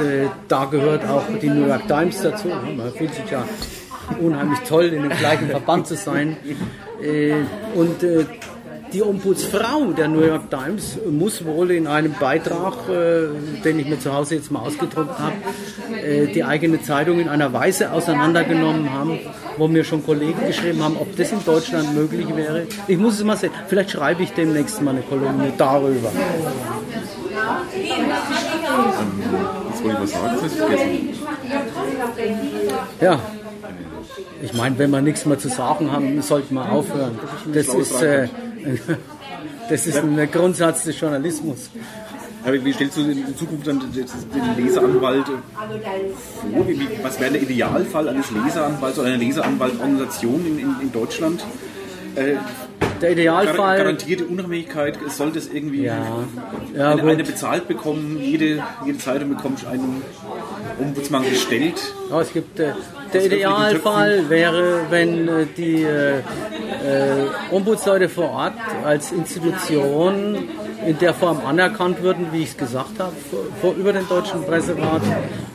[0.48, 2.48] da gehört auch die New York Times dazu.
[2.48, 3.44] Man fühlt sich ja
[4.20, 6.36] unheimlich toll, in dem gleichen Verband zu sein.
[7.76, 8.02] Und
[8.94, 13.26] die Ombudsfrau der New York Times muss wohl in einem Beitrag, äh,
[13.64, 15.34] den ich mir zu Hause jetzt mal ausgedruckt habe,
[16.00, 19.18] äh, die eigene Zeitung in einer Weise auseinandergenommen haben,
[19.56, 22.68] wo mir schon Kollegen geschrieben haben, ob das in Deutschland möglich wäre.
[22.86, 23.50] Ich muss es mal sehen.
[23.66, 26.12] Vielleicht schreibe ich demnächst mal eine Kolumne darüber.
[27.76, 27.90] Ich.
[33.00, 33.18] Ja.
[34.42, 37.18] Ich meine, wenn wir nichts mehr zu sagen haben, sollten wir aufhören.
[37.52, 38.28] Das ist, äh,
[39.68, 41.70] das ist ein Grundsatz des Journalismus.
[42.44, 46.66] Aber wie stellst du in Zukunft dann den Leseranwalt vor?
[47.02, 51.42] Was wäre der Idealfall eines Leseranwalts oder einer Leseranwaltorganisation in, in, in Deutschland?
[52.16, 52.36] Äh,
[53.00, 53.78] Der Idealfall.
[53.78, 55.96] Garantierte Unabhängigkeit, sollte es irgendwie Ja,
[56.76, 60.02] ja eine, eine bezahlt bekommen, jede, jede Zeitung bekommt einen
[60.80, 61.74] Ombudsmann gestellt.
[62.10, 62.72] Ja, es gibt, äh,
[63.12, 66.22] der Idealfall wäre, wenn äh, die äh, äh,
[67.50, 68.54] Ombudsleute vor Ort
[68.84, 70.48] als Institution
[70.86, 73.14] in der Form anerkannt würden, wie ich es gesagt habe,
[73.60, 75.02] vor, über den Deutschen Presserat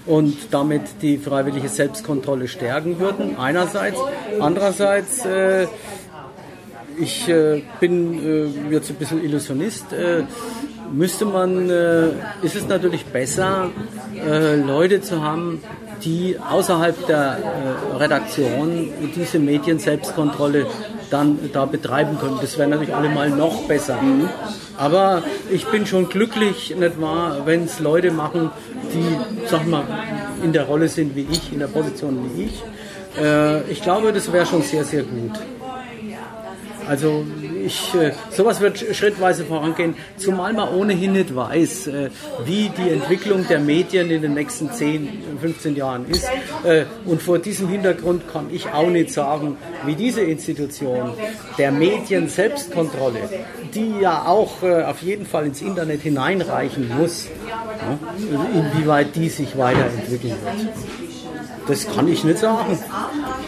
[0.06, 4.00] und damit die freiwillige Selbstkontrolle stärken würden, einerseits.
[4.40, 5.68] Andererseits, äh,
[7.00, 8.20] ich äh, bin
[8.70, 10.24] äh, jetzt ein bisschen Illusionist, äh,
[10.92, 12.08] müsste man, äh,
[12.42, 13.70] ist es natürlich besser,
[14.16, 15.62] äh, Leute zu haben,
[16.04, 20.66] die außerhalb der äh, Redaktion diese Medienselbstkontrolle
[21.10, 22.38] dann da betreiben können.
[22.42, 23.98] Das wäre natürlich allemal noch besser.
[24.78, 28.52] Aber ich bin schon glücklich, nicht wahr, wenn es Leute machen,
[28.94, 29.84] die, sag mal,
[30.44, 32.64] in der Rolle sind wie ich, in der Position wie ich.
[33.70, 35.32] Ich glaube, das wäre schon sehr, sehr gut.
[36.90, 37.24] Also
[37.64, 42.10] ich, äh, sowas wird schrittweise vorangehen, zumal man ohnehin nicht weiß, äh,
[42.46, 45.08] wie die Entwicklung der Medien in den nächsten 10,
[45.40, 46.28] 15 Jahren ist.
[46.64, 51.12] Äh, und vor diesem Hintergrund kann ich auch nicht sagen, wie diese Institution
[51.60, 53.20] der Medien-Selbstkontrolle,
[53.76, 57.28] die ja auch auf jeden Fall ins Internet hineinreichen muss,
[58.54, 61.09] inwieweit die sich weiterentwickeln wird.
[61.70, 62.80] Das kann ich nicht sagen.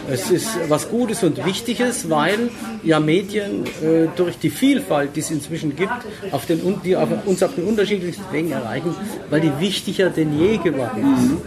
[0.08, 2.50] Es ist was Gutes und Wichtiges, weil
[2.84, 5.90] ja Medien äh, durch die Vielfalt, die es inzwischen gibt,
[6.30, 8.94] auf den, die auf, uns auf den unterschiedlichsten Wegen erreichen,
[9.28, 11.40] weil die wichtiger denn je geworden sind.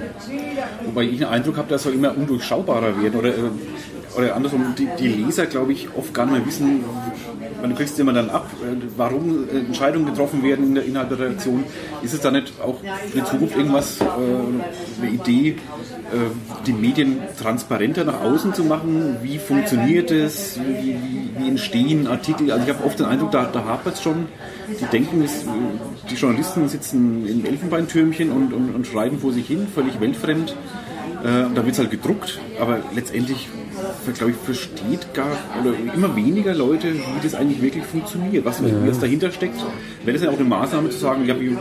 [0.86, 3.20] Wobei ich den Eindruck habe, dass sie immer undurchschaubarer werden.
[3.20, 3.42] Oder, äh,
[4.18, 6.84] oder andersrum, die, die Leser, glaube ich, oft gar nicht mehr wissen,
[7.62, 11.64] man, kriegst immer dann ab, äh, warum äh, Entscheidungen getroffen werden in innerhalb der Redaktion.
[12.04, 12.80] Ist es da nicht auch
[13.14, 14.04] die Zukunft irgendwas, äh,
[15.02, 15.56] eine Idee,
[16.68, 19.18] die Medien transparenter nach außen zu machen?
[19.24, 20.60] Wie funktioniert es?
[20.60, 20.96] Wie,
[21.38, 22.52] wie, entstehen Artikel?
[22.52, 24.28] Also ich habe oft den Eindruck, da, da hapert es schon.
[24.80, 25.28] Die denken,
[26.10, 30.56] die Journalisten sitzen in Elfenbeintürmchen und, und, und schreiben vor sich hin, völlig weltfremd.
[31.26, 33.48] Äh, und da wird es halt gedruckt, aber letztendlich,
[34.14, 39.00] glaube ich, versteht gar oder immer weniger Leute, wie das eigentlich wirklich funktioniert, was, was
[39.00, 39.60] dahinter steckt.
[40.04, 41.58] Wäre das ja auch eine Maßnahme zu sagen, ja, wir,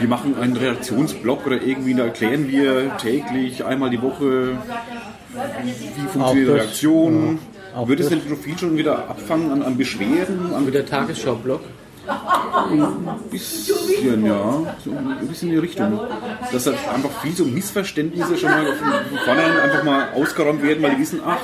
[0.00, 4.58] wir machen einen Redaktionsblock oder irgendwie, da erklären wir täglich, einmal die Woche,
[5.28, 7.38] wie funktioniert die das, Redaktion.
[7.74, 8.18] ja, Würde es das.
[8.18, 11.60] den Profil schon wieder abfangen an, an Beschwerden, an Mit der Tagesschau-Blog.
[13.30, 16.00] Bisschen, ja, so ein bisschen in die Richtung.
[16.52, 20.94] Dass halt einfach viel so Missverständnisse schon mal von vornherein einfach mal ausgeräumt werden, weil
[20.96, 21.38] die wissen, ach,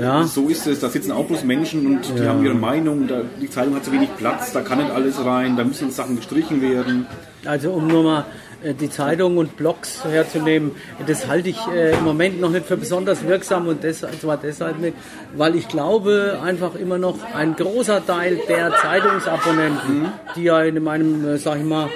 [0.00, 0.24] Ja.
[0.24, 3.50] so ist es, da sitzen auch bloß Menschen und die haben ihre Meinung, da, die
[3.50, 7.06] Zeitung hat zu wenig Platz, da kann nicht alles rein, da müssen Sachen gestrichen werden.
[7.44, 8.24] Also um nur mal
[8.62, 10.72] äh, die Zeitung und Blogs herzunehmen,
[11.06, 14.78] das halte ich äh, im Moment noch nicht für besonders wirksam und das, zwar deshalb
[14.78, 14.96] nicht,
[15.34, 21.26] weil ich glaube einfach immer noch ein großer Teil der Zeitungsabonnenten, die ja in meinem,
[21.26, 21.88] äh, sag ich mal,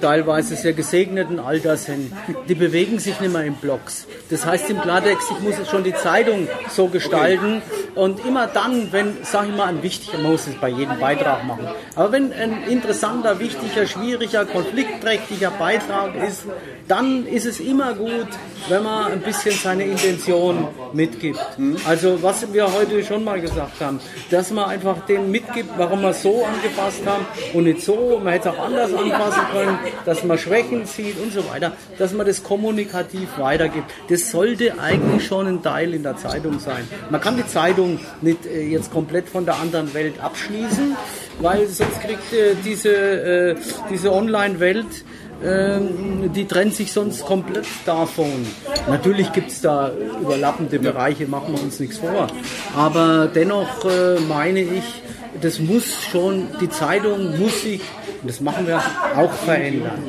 [0.00, 2.12] teilweise sehr gesegneten Alter sind,
[2.48, 4.06] die bewegen sich nicht mehr in Blogs.
[4.30, 7.60] Das heißt im Klartext, ich muss schon die Zeitung so gestalten
[7.94, 11.44] und immer dann, wenn, sag ich mal, ein wichtiger, man muss es bei jedem Beitrag
[11.44, 11.66] machen,
[11.96, 14.46] aber wenn ein interessanter, wichtiger, schwieriger,
[14.84, 16.44] konfliktträchtiger Beitrag ist,
[16.88, 18.28] dann ist es immer gut,
[18.68, 21.40] wenn man ein bisschen seine Intention mitgibt.
[21.86, 26.12] Also was wir heute schon mal gesagt haben, dass man einfach den mitgibt, warum wir
[26.12, 30.38] so angepasst haben und nicht so, man hätte es auch anders anpassen können, dass man
[30.38, 33.90] Schwächen sieht und so weiter, dass man das kommunikativ weitergibt.
[34.08, 36.88] Das sollte eigentlich schon ein Teil in der Zeitung sein.
[37.10, 40.96] Man kann die Zeitung nicht äh, jetzt komplett von der anderen Welt abschließen,
[41.40, 43.56] weil sonst kriegt äh, diese, äh,
[43.90, 45.04] diese Online-Welt
[45.44, 48.46] ähm, die trennt sich sonst komplett davon.
[48.88, 52.28] Natürlich gibt es da überlappende Bereiche, machen wir uns nichts vor.
[52.76, 55.02] Aber dennoch äh, meine ich,
[55.40, 57.82] das muss schon, die Zeitung muss sich,
[58.22, 58.80] und das machen wir
[59.16, 60.02] auch verändern.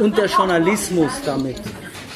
[0.00, 1.56] und der Journalismus damit.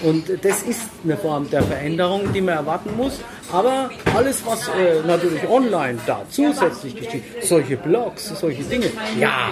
[0.03, 3.21] Und das ist eine Form der Veränderung, die man erwarten muss.
[3.53, 9.49] Aber alles, was äh, natürlich online da zusätzlich geschieht, solche Blogs, solche Dinge, ja,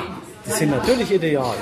[0.47, 1.57] die sind natürlich ideal.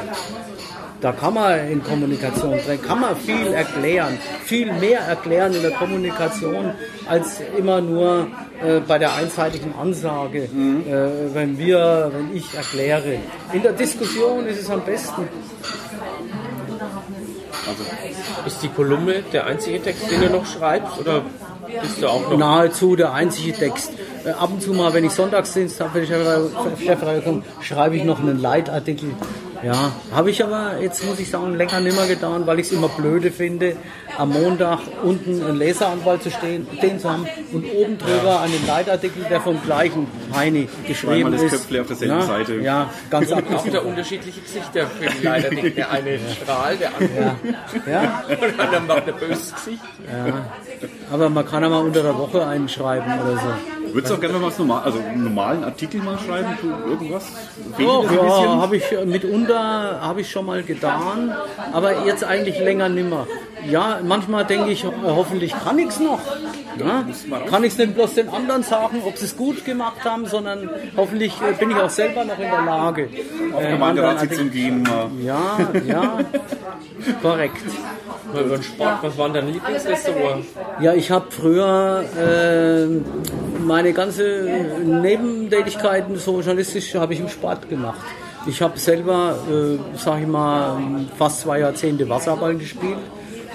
[1.00, 5.72] Da kann man in Kommunikation drin, kann man viel erklären, viel mehr erklären in der
[5.72, 6.72] Kommunikation
[7.06, 8.26] als immer nur
[8.62, 13.18] äh, bei der einseitigen Ansage, äh, wenn wir, wenn ich erkläre.
[13.52, 15.28] In der Diskussion ist es am besten.
[17.66, 17.82] Also
[18.46, 21.22] ist die Kolumne der einzige Text, den du noch schreibst, oder
[21.80, 22.36] bist du auch noch?
[22.36, 23.92] Nahezu der einzige Text.
[24.24, 28.04] Äh, ab und zu mal, wenn ich Sonntagsdienst habe, wenn ich Chefredakteur komme, schreibe ich
[28.04, 29.10] noch einen Leitartikel
[29.62, 32.72] ja, habe ich aber jetzt, muss ich sagen, länger nicht mehr getan, weil ich es
[32.72, 33.76] immer blöde finde,
[34.18, 38.40] am Montag unten einen Leseranwalt zu stehen, den zu haben und oben drüber ja.
[38.40, 41.50] einen Leitartikel, der vom gleichen Heini geschrieben das ist.
[41.52, 42.54] Köpfle auf derselben ja, Seite.
[42.60, 43.44] Ja, ganz ab.
[43.54, 45.70] auch wieder unterschiedliche Gesichter für den Leitartikel.
[45.70, 47.36] Der eine strahlt, der andere.
[47.86, 48.02] Ja.
[48.02, 48.24] ja.
[48.28, 49.82] Und der andere macht ein böses Gesicht.
[50.06, 50.46] Ja.
[51.12, 53.83] Aber man kann ja mal unter der Woche einen schreiben oder so.
[53.94, 57.26] Würdest du auch gerne mal was normal, also einen normalen Artikel mal schreiben, irgendwas?
[57.78, 61.32] Oh, ja, habe ich mitunter habe ich schon mal getan,
[61.72, 63.28] aber jetzt eigentlich länger nimmer.
[63.70, 66.18] Ja, manchmal denke ich, hoffentlich kann ich es noch.
[66.78, 67.04] Ja?
[67.48, 70.68] Kann ich es nicht bloß den anderen sagen, ob sie es gut gemacht haben, sondern
[70.96, 73.08] hoffentlich äh, bin ich auch selber noch in der Lage.
[73.54, 74.88] Auf äh, Gemeinderatssitzung gehen.
[75.22, 76.18] Ja, ja,
[77.22, 77.62] korrekt.
[78.32, 80.44] Mal über den Sport, was waren deine Lieblingsrestaurant?
[80.80, 82.86] Ja, ich habe früher äh,
[83.64, 84.22] meine ganze
[84.84, 88.00] Nebentätigkeiten, so journalistisch, habe ich im Sport gemacht.
[88.46, 90.78] Ich habe selber, äh, sag ich mal,
[91.16, 92.98] fast zwei Jahrzehnte Wasserball gespielt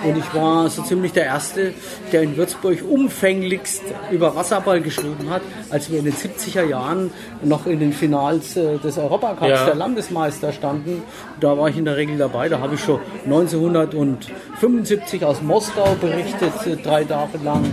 [0.03, 1.73] und ich war so ziemlich der Erste,
[2.11, 3.81] der in Würzburg umfänglichst
[4.11, 7.11] über Wasserball geschrieben hat, als wir in den 70er Jahren
[7.43, 9.65] noch in den Finals äh, des Europacups ja.
[9.65, 11.03] der Landesmeister standen.
[11.39, 12.49] Da war ich in der Regel dabei.
[12.49, 17.65] Da habe ich schon 1975 aus Moskau berichtet, äh, drei Tage lang.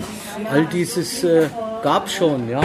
[0.51, 1.47] All dieses äh,
[1.83, 2.61] gab es schon, ja.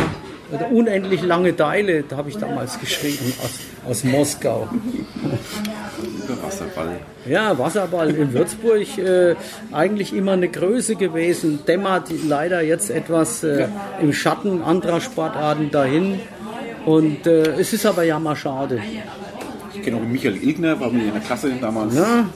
[0.71, 3.51] Unendlich lange Teile, da habe ich damals geschrieben aus,
[3.89, 4.67] aus Moskau.
[6.75, 6.99] Wasserball.
[7.25, 9.35] Ja, Wasserball in Würzburg äh,
[9.71, 13.67] eigentlich immer eine Größe gewesen, dämmert leider jetzt etwas äh,
[14.01, 16.19] im Schatten anderer Sportarten dahin.
[16.85, 18.81] Und äh, es ist aber ja mal schade.
[19.73, 21.95] Ich kenne auch Michael Ilgner, war mir in der Klasse damals.
[21.95, 22.27] Ja.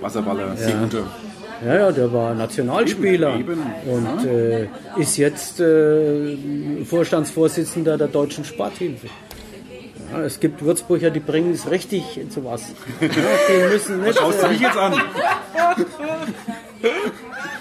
[0.00, 0.80] Wasserballer, sehr ja.
[0.80, 1.04] guter.
[1.64, 3.62] Ja, ja, der war Nationalspieler eben, eben.
[3.90, 4.68] und äh,
[4.98, 6.36] ist jetzt äh,
[6.84, 9.06] Vorstandsvorsitzender der Deutschen Sporthilfe.
[10.22, 12.62] Es gibt Würzburger, die bringen es richtig zu was.
[13.00, 13.06] Die
[13.72, 14.08] müssen nicht.
[14.10, 15.00] Was schaust du mich jetzt an?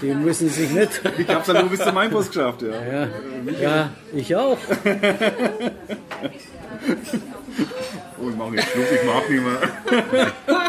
[0.01, 1.01] Die müssen sich nicht.
[1.17, 2.69] Ich hab's ja nur bis zum Mainbus geschafft, ja.
[2.69, 3.07] Ja,
[3.61, 4.57] ja ich auch.
[8.21, 9.59] Oh, ich mache jetzt Schluss, ich mag nicht mehr.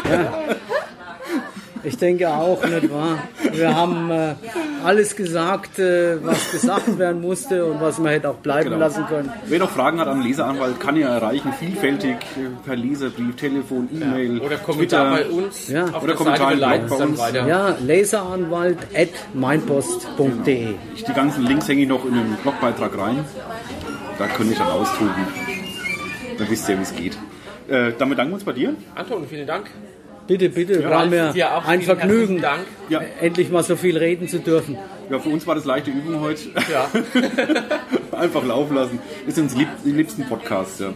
[0.09, 0.55] Ja.
[1.85, 3.19] Ich denke auch, nicht wahr?
[3.51, 4.33] Wir haben äh,
[4.83, 8.79] alles gesagt, äh, was gesagt werden musste und was man hätte auch bleiben genau.
[8.79, 9.31] lassen können.
[9.45, 14.37] Wer noch Fragen hat an Leseranwalt, kann ja erreichen, vielfältig äh, per Leserbrief, Telefon, E-Mail,
[14.37, 14.43] ja.
[14.43, 15.69] oder Kommentar bei uns.
[15.69, 15.85] Ja.
[15.85, 17.19] Auf oder Kommentar bei uns.
[17.19, 17.47] Weiter.
[17.47, 20.65] Ja, leseranwalt at meinpost.de.
[20.65, 20.77] Genau.
[21.07, 23.23] Die ganzen Links hänge ich noch in den Blogbeitrag rein.
[24.17, 25.11] Da könnt ihr dann austoben.
[26.37, 27.17] Dann wisst ihr, wie es geht.
[27.67, 28.75] Äh, damit danken wir uns bei dir.
[28.95, 29.69] Anton, vielen Dank.
[30.27, 31.33] Bitte, bitte, ja, war mir
[31.67, 32.43] ein Vergnügen,
[32.89, 33.01] ja.
[33.21, 34.77] endlich mal so viel reden zu dürfen.
[35.09, 36.49] Ja, für uns war das leichte Übung heute.
[36.71, 36.89] Ja.
[38.17, 38.99] Einfach laufen lassen.
[39.27, 40.93] Ist uns lieb, liebsten Podcast, ja.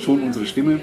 [0.00, 0.78] Schon unsere Stimme.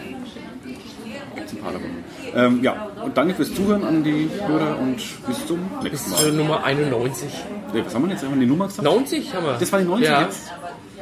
[1.35, 1.89] Gibt's ein paar davon.
[2.35, 6.17] Ähm, ja, und danke fürs Zuhören an die Hörer und bis zum nächsten Mal.
[6.17, 7.29] Bis zur Nummer 91.
[7.73, 8.23] Ja, was haben wir jetzt?
[8.23, 8.83] Haben wir die Nummer gesagt?
[8.83, 9.53] 90 haben wir.
[9.57, 10.21] Das war die 90 ja.
[10.21, 10.51] jetzt?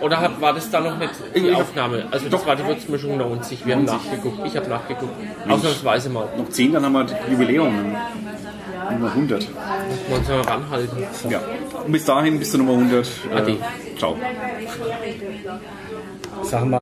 [0.01, 2.05] Oder hat, war das da noch nicht die Aufnahme?
[2.11, 3.65] Also das war die Würzmischung 90.
[3.65, 3.93] Wir 90.
[3.93, 4.45] haben nachgeguckt.
[4.45, 5.13] Ich habe nachgeguckt.
[5.47, 6.27] Ausnahmsweise mal.
[6.37, 7.95] Noch 10, dann haben wir Jubiläum.
[8.91, 9.41] Nummer 100.
[9.41, 9.49] Muss
[10.09, 11.03] man uns mal ranhalten.
[11.29, 11.41] Ja.
[11.85, 13.09] Und bis dahin, bis zur Nummer 100.
[13.33, 13.51] Ade.
[13.51, 13.55] Äh,
[13.97, 14.15] ciao.
[16.43, 16.75] Sag mal.